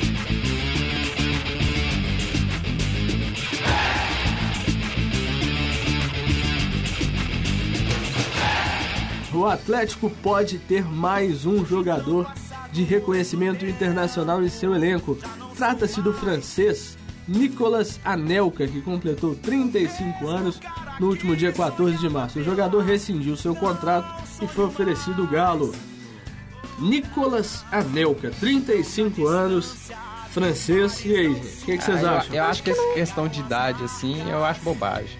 O 9.34 9.46
Atlético 9.46 10.08
pode 10.22 10.58
ter 10.60 10.84
mais 10.84 11.44
um 11.44 11.66
jogador 11.66 12.32
de 12.70 12.84
reconhecimento 12.84 13.66
internacional 13.66 14.42
em 14.42 14.48
seu 14.48 14.74
elenco. 14.74 15.18
Trata-se 15.56 16.00
do 16.00 16.12
francês 16.12 16.96
Nicolas 17.26 17.98
Anelka, 18.04 18.66
que 18.66 18.80
completou 18.80 19.34
35 19.34 20.26
anos 20.28 20.60
no 21.00 21.08
último 21.08 21.34
dia 21.34 21.52
14 21.52 21.98
de 21.98 22.08
março. 22.08 22.38
O 22.38 22.44
jogador 22.44 22.84
rescindiu 22.84 23.36
seu 23.36 23.56
contrato 23.56 24.22
e 24.40 24.46
foi 24.46 24.66
oferecido 24.66 25.24
o 25.24 25.26
Galo. 25.26 25.74
Nicolas 26.78 27.64
Anelka, 27.70 28.30
35 28.40 29.26
anos, 29.26 29.90
francês. 30.30 31.04
E 31.04 31.14
aí, 31.16 31.34
gente? 31.34 31.46
O 31.62 31.64
que, 31.66 31.78
que 31.78 31.84
vocês 31.84 31.98
Ah, 32.04 32.06
eu- 32.06 32.16
acham? 32.18 32.34
Eu, 32.34 32.44
acho 32.44 32.62
que 32.62 32.70
essa 32.70 32.94
questão 32.94 33.28
de 33.28 33.40
idade, 33.40 33.84
assim, 33.84 34.22
eu 34.30 34.44
acho 34.44 34.60
bobagem. 34.62 35.16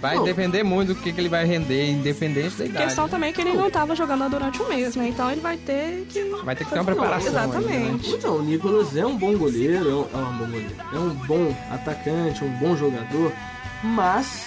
Vai 0.00 0.16
Não. 0.16 0.24
depender 0.24 0.62
muito 0.62 0.92
do 0.92 1.00
que, 1.00 1.10
que 1.10 1.18
ele 1.18 1.28
vai 1.30 1.46
render, 1.46 1.90
independente 1.90 2.54
da 2.56 2.64
A 2.64 2.66
idade. 2.66 2.84
questão 2.84 3.04
né? 3.04 3.10
também 3.10 3.30
é 3.30 3.32
que 3.32 3.40
ele 3.40 3.54
não 3.54 3.66
estava 3.66 3.96
jogando 3.96 4.28
durante 4.28 4.60
um 4.60 4.68
mês, 4.68 4.94
né? 4.94 5.08
Então 5.08 5.30
ele 5.32 5.40
vai 5.40 5.56
ter 5.56 6.06
que. 6.10 6.22
Vai 6.44 6.54
ter 6.54 6.64
que 6.64 6.70
ter 6.70 6.78
uma 6.80 6.84
preparação. 6.84 7.28
Exatamente. 7.28 7.72
ainda, 7.72 7.92
né? 7.92 8.00
Então, 8.04 8.36
o 8.36 8.42
Nicolas 8.42 8.94
é 8.94 9.06
um 9.06 9.16
bom 9.16 9.34
goleiro, 9.38 9.88
é 9.90 9.94
um, 9.94 10.20
é 10.20 10.26
um 10.28 10.32
bom 10.36 10.44
goleiro, 10.44 10.74
é 10.92 10.98
um 10.98 11.08
bom 11.14 11.56
atacante, 11.72 12.44
um 12.44 12.50
bom 12.58 12.76
jogador, 12.76 13.32
mas 13.82 14.44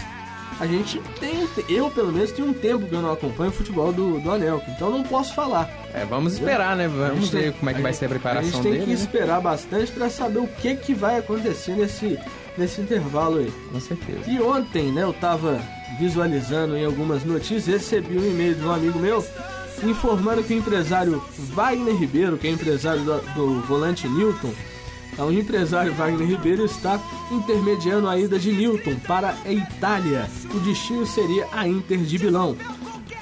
a 0.59 0.65
gente 0.67 0.99
tem, 1.19 1.47
eu 1.69 1.89
pelo 1.89 2.11
menos 2.11 2.31
tenho 2.31 2.47
um 2.49 2.53
tempo 2.53 2.85
que 2.87 2.93
eu 2.93 3.01
não 3.01 3.11
acompanho 3.11 3.49
o 3.49 3.53
futebol 3.53 3.91
do, 3.91 4.19
do 4.19 4.31
Anelka, 4.31 4.69
então 4.71 4.89
não 4.89 5.03
posso 5.03 5.33
falar. 5.33 5.69
É, 5.93 6.05
vamos 6.05 6.33
esperar, 6.33 6.75
né? 6.75 6.85
A 6.85 6.87
Vamos 6.87 7.19
gente 7.25 7.31
ver 7.31 7.41
tem- 7.43 7.51
como 7.53 7.69
é 7.69 7.73
que 7.73 7.81
vai 7.81 7.93
ser 7.93 8.05
a 8.05 8.07
A 8.07 8.09
preparação 8.11 8.51
gente 8.51 8.61
tem 8.61 8.71
dele. 8.73 8.83
que 8.83 8.89
né? 8.89 8.95
esperar 8.95 9.41
bastante 9.41 9.91
para 9.91 10.09
saber 10.09 10.39
o 10.39 10.47
que 10.47 10.75
que 10.75 10.93
vai 10.93 11.17
acontecer 11.17 11.73
nesse, 11.75 12.17
nesse 12.57 12.81
intervalo 12.81 13.39
aí. 13.39 13.51
Com 13.71 13.79
certeza. 13.79 14.21
E 14.29 14.39
ontem, 14.41 14.91
né, 14.91 15.03
eu 15.03 15.13
tava 15.13 15.59
visualizando 15.99 16.77
em 16.77 16.85
algumas 16.85 17.23
notícias, 17.23 17.65
recebi 17.67 18.17
um 18.17 18.25
e-mail 18.29 18.55
de 18.55 18.63
um 18.65 18.71
amigo 18.71 18.99
meu 18.99 19.25
informando 19.83 20.43
que 20.43 20.53
o 20.53 20.57
empresário 20.57 21.23
Wagner 21.53 21.95
Ribeiro, 21.95 22.37
que 22.37 22.47
é 22.47 22.51
empresário 22.51 23.01
do, 23.01 23.19
do 23.33 23.61
volante 23.61 24.07
Newton, 24.07 24.51
o 25.17 25.31
empresário 25.31 25.93
Wagner 25.93 26.27
Ribeiro 26.27 26.63
está 26.65 26.99
intermediando 27.31 28.07
a 28.07 28.17
ida 28.17 28.39
de 28.39 28.51
Newton 28.51 28.95
para 29.07 29.35
a 29.45 29.51
Itália. 29.51 30.29
O 30.53 30.59
destino 30.59 31.05
seria 31.05 31.47
a 31.51 31.67
Inter 31.67 31.99
de 31.99 32.19
Milão. 32.19 32.55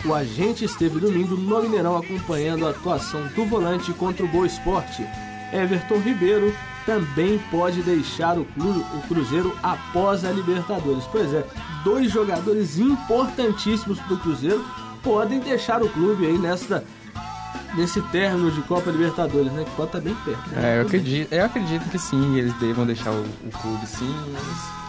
O 0.06 0.13
agente 0.13 0.63
esteve 0.63 1.00
domingo 1.00 1.36
no 1.36 1.62
Mineirão 1.62 1.98
acompanhando 1.98 2.67
a 2.67 2.70
atuação 2.70 3.27
do 3.36 3.46
volante 3.46 3.91
contra 3.94 4.24
o 4.24 4.27
Boa 4.27 4.46
Esporte. 4.46 5.03
Everton 5.51 5.98
Ribeiro 6.00 6.53
também 6.86 7.39
pode 7.50 7.82
deixar 7.82 8.38
o, 8.38 8.46
cru- 8.46 8.86
o 8.96 9.01
Cruzeiro 9.08 9.53
após 9.63 10.24
a 10.24 10.32
Libertadores. 10.32 11.03
Pois 11.12 11.34
é, 11.34 11.46
dois 11.84 12.12
jogadores 12.12 12.77
importantíssimos 12.77 14.00
para 14.00 14.13
o 14.13 14.20
Cruzeiro 14.20 14.63
podem 15.03 15.39
deixar 15.39 15.82
o 15.82 15.89
clube 15.89 16.25
aí 16.25 16.38
nesta, 16.38 16.84
nesse 17.77 18.01
término 18.03 18.51
de 18.51 18.62
Copa 18.63 18.89
Libertadores, 18.91 19.51
né? 19.53 19.63
Que 19.63 19.72
pode 19.72 19.89
estar 19.89 20.01
bem 20.01 20.15
perto. 20.25 20.50
né? 20.50 20.74
É, 20.74 20.77
eu 20.79 20.81
acredito, 20.81 21.31
eu 21.34 21.46
acredito 21.46 21.89
que 21.89 22.00
sim, 22.00 22.36
eles 22.38 22.53
devam 22.55 22.86
deixar 22.86 23.12
o, 23.12 23.22
o 23.22 23.51
clube 23.62 23.86
sim, 23.86 24.13
mas. 24.34 24.87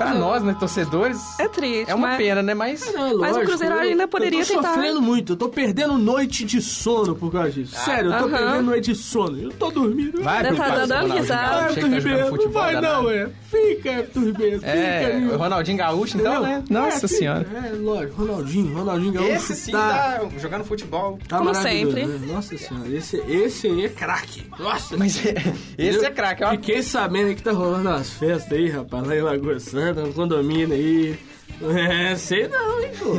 Pra 0.00 0.14
nós, 0.14 0.42
né, 0.42 0.56
torcedores, 0.58 1.18
É 1.38 1.46
triste. 1.48 1.90
é 1.90 1.94
uma 1.94 2.08
mas... 2.08 2.16
pena, 2.16 2.42
né? 2.42 2.54
Mas. 2.54 2.92
Não, 2.92 3.06
é 3.08 3.14
Mas 3.14 3.14
o 3.14 3.16
lógico, 3.34 3.44
Cruzeiro 3.46 3.74
eu- 3.74 3.80
ainda 3.80 4.08
poderia 4.08 4.40
eu 4.40 4.46
tô 4.46 4.54
tentar- 4.54 4.74
sofrendo 4.74 5.02
muito, 5.02 5.32
eu 5.32 5.36
tô 5.36 5.48
perdendo 5.48 5.98
noite 5.98 6.44
de 6.44 6.62
sono 6.62 7.14
por 7.14 7.30
causa 7.30 7.50
disso. 7.50 7.74
Sério, 7.76 8.10
eu 8.12 8.18
tô 8.18 8.24
aham. 8.24 8.36
perdendo 8.36 8.62
noite 8.62 8.92
de 8.92 8.98
sono. 8.98 9.38
Eu 9.40 9.50
tô 9.50 9.70
dormindo. 9.70 10.22
Vai 10.22 10.38
Ainda 10.46 10.54
tá 10.56 10.86
dando 10.86 11.12
risada. 11.14 11.70
Everton 11.72 11.88
Ribeiro, 11.88 12.50
vai 12.50 12.80
não, 12.80 13.10
é. 13.10 13.28
Fica, 13.50 13.88
Everton 13.90 14.20
Ribeiro, 14.20 14.56
fica, 14.60 14.70
É, 14.70 15.18
o 15.32 15.36
Ronaldinho 15.36 15.76
Gaúcho, 15.78 16.16
então, 16.18 16.40
né? 16.42 16.62
Nossa 16.70 16.88
É, 16.88 17.08
fica. 17.08 17.08
senhora. 17.08 17.46
É, 17.66 17.72
lógico, 17.76 18.22
Ronaldinho, 18.22 18.74
Ronaldinho 18.78 19.12
Gaúcho 19.12 19.30
Esse 19.32 19.56
sim 19.56 19.72
tá, 19.72 20.20
tá 20.20 20.28
jogando 20.38 20.64
futebol. 20.64 21.18
tá 21.28 21.38
Como 21.38 21.54
sempre. 21.54 22.06
né? 22.06 22.20
Nossa 22.32 22.56
senhora, 22.56 22.88
esse, 22.88 23.16
esse 23.28 23.66
aí 23.66 23.84
é 23.86 23.88
craque. 23.88 24.44
Nossa. 24.58 24.96
Mas 24.96 25.24
é- 25.26 25.34
esse 25.76 26.04
é 26.04 26.10
craque, 26.10 26.44
ó. 26.44 26.50
Fiquei 26.52 26.82
sabendo 26.82 27.34
que 27.34 27.42
tá 27.42 27.50
rolando 27.52 27.88
umas 27.88 28.10
festas 28.10 28.52
aí, 28.52 28.68
rapaz, 28.70 29.06
lá 29.06 29.16
em 29.16 29.20
Lagoa 29.20 29.58
Santa, 29.58 29.89
no 29.94 30.12
condomínio 30.12 30.72
aí. 30.72 31.18
É, 31.62 32.16
sei 32.16 32.48
não, 32.48 32.80
hein, 32.82 32.90
pô. 32.98 33.16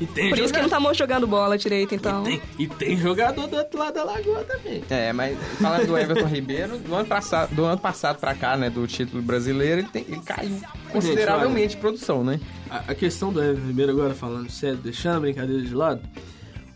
E 0.00 0.06
tem 0.06 0.30
Por 0.30 0.38
isso 0.38 0.52
que 0.54 0.62
não 0.62 0.68
tá 0.68 0.80
jogando 0.94 1.26
bola 1.26 1.58
direito, 1.58 1.94
então. 1.94 2.22
tem, 2.22 2.40
e 2.58 2.66
tem 2.66 2.96
jogador 2.96 3.46
do 3.46 3.56
outro 3.56 3.78
lado 3.78 3.92
da 3.94 4.04
lagoa 4.04 4.42
também. 4.44 4.82
É, 4.88 5.12
mas 5.12 5.36
falando 5.60 5.86
do 5.88 5.98
Everton 5.98 6.26
Ribeiro, 6.26 6.78
do 6.78 6.94
ano 6.94 7.04
passado, 7.06 7.54
do 7.54 7.64
ano 7.66 7.76
passado 7.78 8.18
pra 8.18 8.34
cá, 8.34 8.56
né, 8.56 8.70
do 8.70 8.86
título 8.86 9.20
brasileiro, 9.22 9.80
ele, 9.80 9.88
tem- 9.88 10.06
ele 10.08 10.20
caiu 10.24 10.58
consideravelmente 10.90 11.74
de 11.74 11.80
produção, 11.82 12.24
né? 12.24 12.40
A, 12.70 12.78
a 12.92 12.94
questão 12.94 13.30
do 13.30 13.42
Everton 13.42 13.66
Ribeiro, 13.66 13.92
agora 13.92 14.14
falando 14.14 14.50
sério, 14.50 14.78
deixando 14.78 15.16
a 15.16 15.20
brincadeira 15.20 15.62
de 15.62 15.74
lado, 15.74 16.00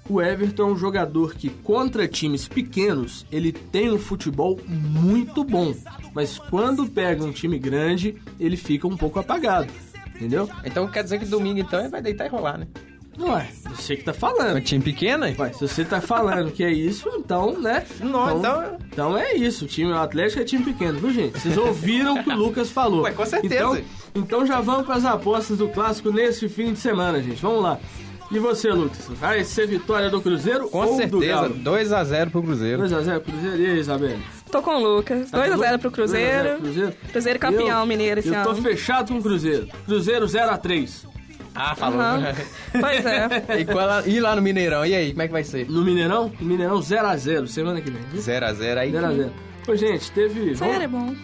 o 0.09 0.21
Everton 0.23 0.63
é 0.63 0.73
um 0.73 0.77
jogador 0.77 1.35
que, 1.35 1.49
contra 1.49 2.07
times 2.09 2.47
pequenos, 2.49 3.27
ele 3.31 3.53
tem 3.53 3.91
um 3.91 3.99
futebol 3.99 4.59
muito 4.67 5.43
bom. 5.45 5.75
Mas 6.15 6.39
quando 6.39 6.87
pega 6.87 7.25
um 7.25 7.33
time 7.33 7.59
grande, 7.59 8.17
ele 8.41 8.57
fica 8.57 8.87
um 8.87 8.97
pouco 8.97 9.19
apagado. 9.19 9.69
Entendeu? 10.15 10.49
Então 10.65 10.89
quer 10.89 11.03
dizer 11.05 11.19
que 11.19 11.27
domingo, 11.27 11.59
então, 11.61 11.81
ele 11.81 11.89
vai 11.91 12.01
deitar 12.01 12.25
e 12.27 12.29
rolar, 12.29 12.57
né? 12.59 12.67
Não 13.19 13.35
é, 13.37 13.49
você 13.75 13.97
que 13.97 14.05
tá 14.05 14.11
Um 14.13 14.15
falando. 14.15 14.61
time 14.61 14.85
pequeno, 14.85 15.25
hein? 15.25 15.35
Ué, 15.39 15.51
se 15.53 15.61
você 15.67 15.85
tá 15.87 16.03
falando 16.03 16.51
que 16.53 16.63
é 16.63 16.71
isso, 16.71 17.09
então, 17.17 17.59
né? 17.59 17.83
Não, 18.01 18.39
então- 18.39 18.79
então 18.93 19.17
é 19.17 19.35
isso. 19.35 19.65
O 19.65 19.69
time 19.69 19.91
o 19.91 19.97
Atlético 19.97 20.41
é 20.43 20.45
time 20.45 20.63
pequeno, 20.65 20.99
viu, 20.99 21.11
gente? 21.11 21.39
Vocês 21.41 21.57
ouviram 21.57 22.15
o 22.19 22.23
que 22.23 22.29
o 22.29 22.37
Lucas 22.37 22.71
falou. 22.71 23.05
Ué, 23.05 23.13
com 23.13 23.25
certeza. 23.25 23.55
Então, 23.55 23.79
então 24.15 24.47
já 24.47 24.61
vamos 24.61 24.85
para 24.85 24.97
as 24.97 25.05
apostas 25.07 25.57
do 25.57 25.69
clássico 25.69 26.11
nesse 26.13 26.47
fim 26.47 26.75
de 26.75 26.79
semana, 26.79 27.23
gente. 27.23 27.41
Vamos 27.41 27.63
lá. 27.63 27.79
E 28.31 28.39
você, 28.41 28.71
Lucas? 28.71 29.07
Vai 29.11 29.45
ser 29.45 29.69
vitória 29.69 30.11
do 30.11 30.21
Cruzeiro 30.21 30.69
Com 30.69 30.79
ou 30.79 30.87
do 30.87 30.97
certeza, 30.97 31.27
Galo? 31.27 31.55
2x0 31.55 32.31
pro 32.31 32.43
Cruzeiro. 32.43 32.83
2x0 32.83 33.21
Cruzeiro. 33.21 33.57
E 33.63 33.67
aí, 33.67 33.79
Isabelle? 33.79 34.23
Tô 34.51 34.61
com 34.63 34.71
o 34.77 34.97
Lucas. 34.97 35.31
Tá 35.31 35.39
2x0 35.39 35.47
pro 35.47 35.55
2 35.55 35.55
a 35.55 35.57
0 35.59 35.91
Cruzeiro. 35.93 36.59
Cruzeiro. 36.61 36.93
Cruzeiro 37.13 37.39
campeão 37.39 37.81
Eu- 37.81 37.87
mineiro 37.87 38.19
esse 38.21 38.29
Eu 38.29 38.43
tô 38.43 38.51
ano. 38.51 38.63
fechado 38.63 39.13
com 39.13 39.19
o 39.19 39.23
Cruzeiro. 39.23 39.69
Cruzeiro 39.87 40.27
0x3. 40.27 41.07
Ah, 41.55 41.75
falou. 41.75 42.01
Aham. 42.01 42.35
Pois 42.81 43.07
é. 43.07 43.61
e, 43.61 43.65
qual- 43.65 44.07
e 44.07 44.21
lá 44.21 44.35
no 44.37 44.43
Mineirão, 44.43 44.85
e 44.85 44.95
aí, 44.95 45.11
como 45.13 45.23
é 45.23 45.27
que 45.27 45.33
vai 45.33 45.45
ser? 45.45 45.67
No 45.71 45.83
Mineirão? 45.83 46.31
No 46.41 46.47
Mineirão 46.47 46.81
0x0, 46.81 47.47
semana 47.47 47.81
que 47.81 47.91
vem. 47.91 48.03
viu? 48.11 48.21
0x0 48.21 48.77
aí. 48.79 48.93
0x0. 48.93 49.31
Ô, 49.69 49.75
gente, 49.77 50.11
teve. 50.11 50.55
Sério, 50.57 50.83
é 50.83 50.89
bom. 50.89 51.15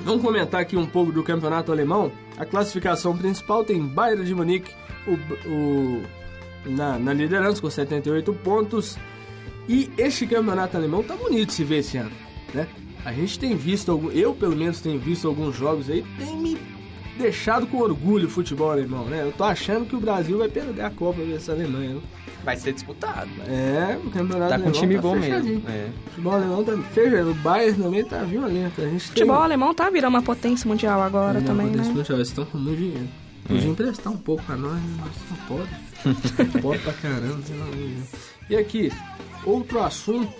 vamos 0.00 0.22
comentar 0.22 0.60
aqui 0.60 0.76
um 0.76 0.86
pouco 0.86 1.10
do 1.12 1.22
campeonato 1.22 1.70
alemão. 1.72 2.10
A 2.36 2.44
classificação 2.44 3.16
principal 3.16 3.64
tem 3.64 3.80
Bayern 3.80 4.24
de 4.24 4.34
Munique 4.34 4.70
o, 5.06 5.12
o- 5.48 6.02
na, 6.64 6.98
na 6.98 7.12
liderança 7.12 7.60
com 7.60 7.70
78 7.70 8.32
pontos. 8.34 8.96
E 9.68 9.90
este 9.96 10.26
campeonato 10.26 10.76
alemão 10.76 11.02
tá 11.02 11.14
bonito 11.16 11.52
se 11.52 11.62
ver 11.62 11.78
esse 11.78 11.96
ano, 11.96 12.10
né? 12.52 12.66
A 13.04 13.12
gente 13.12 13.38
tem 13.38 13.56
visto, 13.56 14.10
eu 14.12 14.34
pelo 14.34 14.56
menos 14.56 14.80
tenho 14.80 14.98
visto 14.98 15.26
alguns 15.26 15.56
jogos 15.56 15.88
aí, 15.88 16.04
tem 16.18 16.36
me 16.36 16.58
deixado 17.18 17.66
com 17.66 17.78
orgulho 17.78 18.26
o 18.26 18.30
futebol 18.30 18.70
alemão, 18.70 19.04
né? 19.04 19.22
Eu 19.22 19.32
tô 19.32 19.44
achando 19.44 19.86
que 19.86 19.94
o 19.94 20.00
Brasil 20.00 20.38
vai 20.38 20.48
perder 20.48 20.82
a 20.82 20.90
Copa 20.90 21.20
dessa 21.22 21.52
Alemanha, 21.52 21.94
né? 21.94 22.00
Vai 22.44 22.56
ser 22.56 22.72
disputado. 22.72 23.28
É, 23.46 23.96
o 24.04 24.10
campeonato 24.10 24.50
Tá 24.50 24.58
com 24.58 24.68
um 24.68 24.72
time 24.72 24.96
tá 24.96 25.00
bom 25.00 25.20
fechadinho. 25.20 25.54
mesmo. 25.60 25.68
É. 25.68 25.88
O 26.06 26.10
futebol 26.10 26.32
alemão 26.32 26.64
tá 26.64 26.76
fechado. 26.92 27.30
O 27.30 27.34
Bayern 27.34 27.82
também 27.82 28.04
tá 28.04 28.24
violento. 28.24 28.80
A 28.80 28.88
gente 28.88 29.08
Futebol 29.08 29.36
tem... 29.36 29.44
alemão 29.44 29.72
tá 29.74 29.88
virando 29.90 30.14
uma 30.14 30.22
potência 30.22 30.66
mundial 30.66 31.00
agora 31.00 31.38
Não, 31.38 31.46
também, 31.46 31.66
né? 31.68 31.84
muito, 31.84 32.12
eles 32.12 32.28
estão 32.28 32.44
com 32.44 32.58
muito 32.58 32.78
dinheiro. 32.78 33.08
Podia 33.46 33.68
emprestar 33.68 34.12
um 34.12 34.16
pouco 34.16 34.42
pra 34.44 34.56
nós, 34.56 34.74
né? 34.74 34.96
mas 34.98 35.12
não 35.30 35.46
pode. 35.46 36.60
pode 36.62 36.82
pra 36.82 36.92
caramba, 36.92 37.42
amor 37.50 37.76
de 37.76 37.94
Deus. 37.94 38.08
E 38.48 38.56
aqui, 38.56 38.92
outro 39.44 39.82
assunto, 39.82 40.32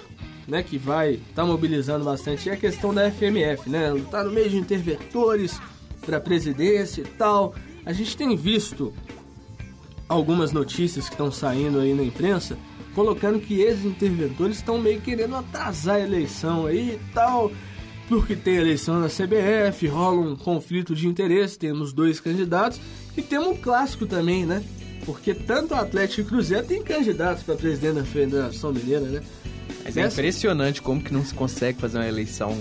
né, 0.47 0.63
que 0.63 0.79
vai 0.79 1.21
tá 1.35 1.45
mobilizando 1.45 2.05
bastante 2.05 2.49
é 2.49 2.53
a 2.53 2.57
questão 2.57 2.93
da 2.95 3.11
FMF, 3.11 3.69
né? 3.69 3.91
Tá 4.11 4.23
no 4.25 4.31
meio 4.31 4.51
de 4.51 4.57
interventores 4.57 5.61
pra 6.05 6.21
presidência 6.21 7.03
e 7.03 7.05
tal. 7.05 7.55
A 7.85 7.93
gente 7.93 8.17
tem 8.17 8.37
visto 8.37 8.93
algumas 10.09 10.53
notícias 10.53 11.07
que 11.07 11.15
estão 11.15 11.31
saindo 11.33 11.81
aí 11.81 11.95
na 11.95 12.03
imprensa 12.03 12.57
colocando 12.95 13.41
que 13.41 13.61
esses 13.61 13.85
interventores 13.85 14.57
estão 14.57 14.79
meio 14.79 15.01
querendo 15.01 15.37
atrasar 15.37 15.97
a 15.97 16.01
eleição 16.01 16.67
aí 16.67 16.95
e 16.95 17.13
tal, 17.13 17.51
porque 18.09 18.37
tem 18.37 18.57
eleição 18.57 19.01
na 19.01 19.09
CBF, 19.09 19.87
rola 19.87 20.21
um 20.21 20.37
conflito 20.37 20.95
de 20.95 21.07
interesse, 21.09 21.59
temos 21.59 21.93
dois 21.93 22.21
candidatos 22.21 22.81
e 23.17 23.23
temos 23.23 23.49
um 23.49 23.57
clássico 23.57 24.07
também, 24.07 24.45
né? 24.45 24.63
Porque 25.07 25.35
tanto 25.35 25.75
o 25.75 25.77
Atlético 25.77 26.21
e 26.21 26.25
o 26.25 26.27
Cruzeiro 26.27 26.67
tem 26.67 26.83
candidatos 26.83 27.43
para 27.43 27.55
presidente 27.57 27.95
da 27.95 28.05
Federação 28.05 28.73
Mineira, 28.73 29.01
né? 29.07 29.23
Mas 29.85 29.97
é 29.97 30.07
impressionante 30.07 30.81
como 30.81 31.03
que 31.03 31.13
não 31.13 31.25
se 31.25 31.35
consegue 31.35 31.81
fazer 31.81 31.99
uma 31.99 32.07
eleição 32.07 32.57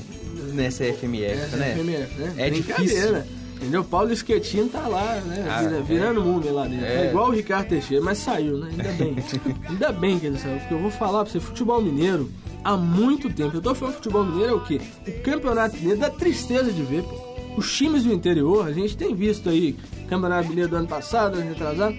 nessa 0.53 0.83
FMF, 0.85 1.33
Essa 1.33 1.57
né? 1.57 1.75
FMF, 1.75 2.19
né? 2.19 2.33
É 2.37 2.49
difícil. 2.49 3.11
né? 3.11 3.25
Entendeu? 3.57 3.83
Paulo 3.83 4.11
Esquetinho 4.11 4.67
tá 4.69 4.87
lá, 4.87 5.21
né? 5.27 5.45
Ah, 5.47 5.61
Vira- 5.61 5.77
é. 5.77 5.81
virando 5.83 6.23
mundo 6.23 6.51
lá 6.51 6.65
dentro. 6.67 6.83
É. 6.85 7.05
É. 7.05 7.09
igual 7.09 7.27
o 7.27 7.31
Ricardo 7.31 7.67
Teixeira, 7.69 8.03
mas 8.03 8.17
saiu, 8.17 8.57
né? 8.57 8.69
Ainda 8.71 8.91
bem. 8.93 9.15
Ainda 9.69 9.91
bem 9.91 10.17
que 10.19 10.25
ele 10.25 10.39
saiu, 10.39 10.57
porque 10.59 10.73
eu 10.73 10.79
vou 10.79 10.89
falar 10.89 11.23
pra 11.23 11.31
você, 11.31 11.39
futebol 11.39 11.79
mineiro, 11.79 12.27
há 12.63 12.75
muito 12.77 13.29
tempo. 13.31 13.57
Eu 13.57 13.61
tô 13.61 13.73
falando 13.75 13.95
futebol 13.95 14.23
mineiro 14.25 14.53
é 14.53 14.55
o 14.55 14.61
quê? 14.61 14.79
O 15.07 15.21
campeonato 15.21 15.75
mineiro 15.77 15.99
dá 15.99 16.09
tristeza 16.09 16.71
de 16.71 16.81
ver, 16.83 17.03
pô. 17.03 17.31
Os 17.57 17.71
times 17.75 18.03
do 18.05 18.13
interior, 18.13 18.65
a 18.65 18.71
gente 18.71 18.95
tem 18.95 19.13
visto 19.13 19.49
aí, 19.49 19.75
campeonato 20.09 20.47
mineiro 20.47 20.69
do 20.69 20.75
ano 20.77 20.87
passado, 20.87 21.35
ano 21.37 21.49
retrasado, 21.49 21.93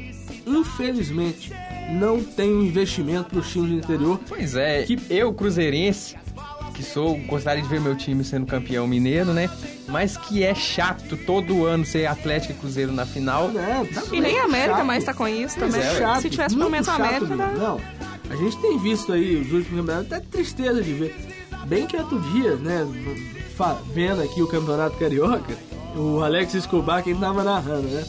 infelizmente, 0.46 1.52
não 1.90 2.22
tem 2.22 2.50
um 2.54 2.62
investimento 2.62 3.28
pros 3.30 3.50
times 3.50 3.70
do 3.70 3.76
interior. 3.76 4.20
Pois 4.28 4.54
é, 4.56 4.84
Que- 4.84 4.98
eu, 5.10 5.32
cruzeirense, 5.34 6.16
que 6.74 6.82
sou, 6.82 7.18
gostaria 7.26 7.62
de 7.62 7.68
ver 7.68 7.80
meu 7.82 7.94
time 7.94 8.24
sendo 8.24 8.46
campeão 8.46 8.86
mineiro, 8.86 9.32
né? 9.34 9.50
Mas 9.88 10.16
que 10.16 10.42
é 10.42 10.54
chato 10.54 11.18
todo 11.18 11.66
ano 11.66 11.84
ser 11.84 12.06
Atlético 12.06 12.52
e 12.54 12.56
Cruzeiro 12.56 12.92
na 12.92 13.04
final. 13.04 13.48
Né? 13.48 13.86
Tá 13.92 14.02
E 14.10 14.20
nem 14.22 14.38
a 14.40 14.44
América 14.44 14.76
chato. 14.78 14.86
mais 14.86 15.04
tá 15.04 15.12
com 15.12 15.28
isso 15.28 15.58
também. 15.58 15.80
é, 15.82 15.98
chato, 15.98 16.22
Se 16.22 16.30
tivesse 16.30 16.56
pelo 16.56 16.70
menos 16.70 16.88
a 16.88 16.94
América, 16.94 17.36
dá... 17.36 17.48
Não, 17.48 17.80
a 18.32 18.36
gente 18.36 18.56
tem 18.58 18.78
visto 18.78 19.12
aí 19.12 19.36
os 19.36 19.52
últimos 19.52 19.80
campeonatos, 19.80 20.12
até 20.12 20.20
tristeza 20.30 20.82
de 20.82 20.92
ver. 20.92 21.14
Bem 21.66 21.86
que 21.86 21.96
outro 21.96 22.18
dia, 22.20 22.56
né, 22.56 22.86
vendo 23.94 24.22
aqui 24.22 24.42
o 24.42 24.46
Campeonato 24.48 24.96
Carioca, 24.98 25.54
o 25.94 26.22
Alex 26.22 26.54
Escobar 26.54 27.02
quem 27.02 27.14
tava 27.14 27.44
narrando, 27.44 27.88
né? 27.88 28.04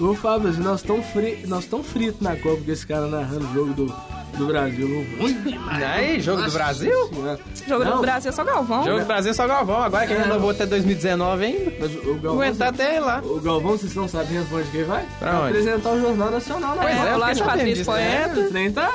O 0.00 0.14
Fábio 0.14 0.48
assim, 0.50 0.60
nós 0.60 0.80
estamos 0.80 1.06
fri 1.06 1.44
nós 1.46 1.64
tão 1.66 1.82
fritos 1.82 2.20
na 2.20 2.36
Copa 2.36 2.62
com 2.64 2.70
esse 2.70 2.86
cara 2.86 3.06
narrando 3.08 3.46
o 3.46 3.52
jogo 3.52 3.74
do, 3.74 3.94
do 4.38 4.46
Brasil. 4.46 5.04
Ruim 5.20 5.34
demais. 5.42 5.82
Aí, 5.82 6.20
jogo 6.20 6.42
do 6.42 6.50
Brasil? 6.52 7.08
Senhora. 7.08 7.40
Jogo 7.66 7.84
Não, 7.84 7.96
do 7.96 8.00
Brasil 8.02 8.28
é 8.30 8.32
só 8.32 8.44
Galvão. 8.44 8.84
Jogo 8.84 9.00
do 9.00 9.06
Brasil 9.06 9.30
é 9.32 9.34
só 9.34 9.46
Galvão, 9.48 9.82
agora 9.82 10.06
que 10.06 10.12
É. 10.12 10.22
renovou 10.22 10.50
até 10.50 10.66
2019 10.66 11.44
ainda. 11.44 11.72
Mas 11.80 11.94
o 11.96 12.14
Galvão, 12.14 12.32
Aguentar 12.42 12.68
até 12.68 13.00
lá. 13.00 13.20
o 13.24 13.40
Galvão, 13.40 13.72
vocês 13.72 13.86
estão 13.90 14.06
sabendo 14.08 14.48
pra 14.48 14.58
onde 14.58 14.68
que 14.70 14.76
ele 14.76 14.84
vai? 14.86 15.04
Pra 15.18 15.32
Vai 15.32 15.40
onde? 15.50 15.58
apresentar 15.58 15.90
o 15.90 16.00
Jornal 16.00 16.30
Nacional 16.30 16.76
na 16.76 16.82
Pois 16.82 16.94
Copa. 16.96 17.08
é, 17.08 17.12
eu 17.12 17.18
lá 17.18 17.32
de 17.32 17.38
sabendo 17.38 17.50
Patrício 17.56 17.76
disso, 17.84 17.90
É, 17.96 18.28
Poeta. 18.28 18.40
o 18.40 18.50
trem 18.50 18.72
tá, 18.72 18.92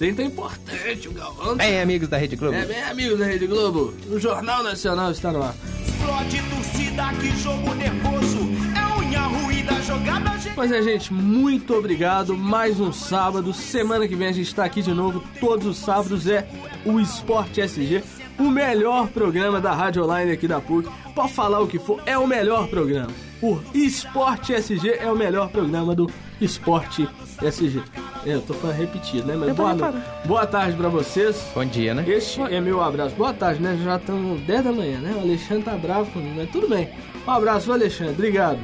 o 0.00 0.14
trem 0.14 0.14
tá 0.14 0.22
importante, 0.22 1.08
o 1.08 1.12
Galvão. 1.12 1.56
Bem, 1.56 1.78
amigos 1.78 2.08
da 2.08 2.16
Rede 2.16 2.34
Globo. 2.34 2.54
É 2.54 2.64
bem 2.64 2.82
amigo 2.84 3.18
da 3.18 3.26
Rede 3.26 3.46
Globo. 3.46 3.92
O 4.10 4.18
Jornal 4.18 4.62
Nacional 4.62 5.10
está 5.10 5.30
no 5.30 5.42
ar. 5.42 5.54
Explode 5.86 6.42
torcida, 6.48 7.12
que 7.20 7.36
jogo 7.36 7.74
nervoso. 7.74 8.38
É 8.74 8.98
unha 8.98 9.20
ruim 9.20 9.62
da 9.62 9.74
jogada, 9.82 10.38
gente. 10.38 10.54
Pois 10.54 10.72
é, 10.72 10.82
gente, 10.82 11.12
muito 11.12 11.74
obrigado. 11.74 12.34
Mais 12.34 12.80
um 12.80 12.90
sábado. 12.90 13.52
Semana 13.52 14.08
que 14.08 14.16
vem 14.16 14.28
a 14.28 14.32
gente 14.32 14.48
está 14.48 14.64
aqui 14.64 14.80
de 14.80 14.94
novo. 14.94 15.22
Todos 15.38 15.66
os 15.66 15.76
sábados 15.76 16.26
é 16.26 16.48
o 16.86 16.98
Esporte 16.98 17.60
SG, 17.60 18.02
o 18.38 18.44
melhor 18.44 19.08
programa 19.08 19.60
da 19.60 19.74
Rádio 19.74 20.02
Online 20.02 20.32
aqui 20.32 20.48
da 20.48 20.62
PUC. 20.62 20.88
Pode 21.14 21.34
falar 21.34 21.60
o 21.60 21.66
que 21.66 21.78
for, 21.78 22.00
é 22.06 22.16
o 22.16 22.26
melhor 22.26 22.68
programa. 22.68 23.12
O 23.42 23.58
Esporte 23.74 24.54
SG 24.54 24.96
é 24.98 25.12
o 25.12 25.16
melhor 25.16 25.50
programa 25.50 25.94
do 25.94 26.10
Esporte 26.40 27.06
SG. 27.42 27.82
É, 28.26 28.34
eu 28.34 28.42
tô 28.42 28.54
falando 28.54 28.76
repetido, 28.76 29.26
né? 29.26 29.34
Mas 29.36 29.48
Eu 29.48 29.54
boa, 29.54 29.94
boa 30.24 30.46
tarde 30.46 30.76
pra 30.76 30.88
vocês. 30.88 31.42
Bom 31.54 31.64
dia, 31.64 31.94
né? 31.94 32.04
Este 32.06 32.40
é 32.42 32.60
meu 32.60 32.82
abraço. 32.82 33.14
Boa 33.14 33.32
tarde, 33.32 33.62
né? 33.62 33.78
Já 33.82 33.96
estamos 33.96 34.40
10 34.42 34.64
da 34.64 34.72
manhã, 34.72 34.98
né? 34.98 35.14
O 35.16 35.20
Alexandre 35.20 35.64
tá 35.64 35.72
bravo 35.72 36.10
comigo, 36.10 36.34
mas 36.36 36.50
tudo 36.50 36.68
bem. 36.68 36.90
Um 37.26 37.30
abraço, 37.30 37.72
Alexandre. 37.72 38.12
Obrigado. 38.12 38.58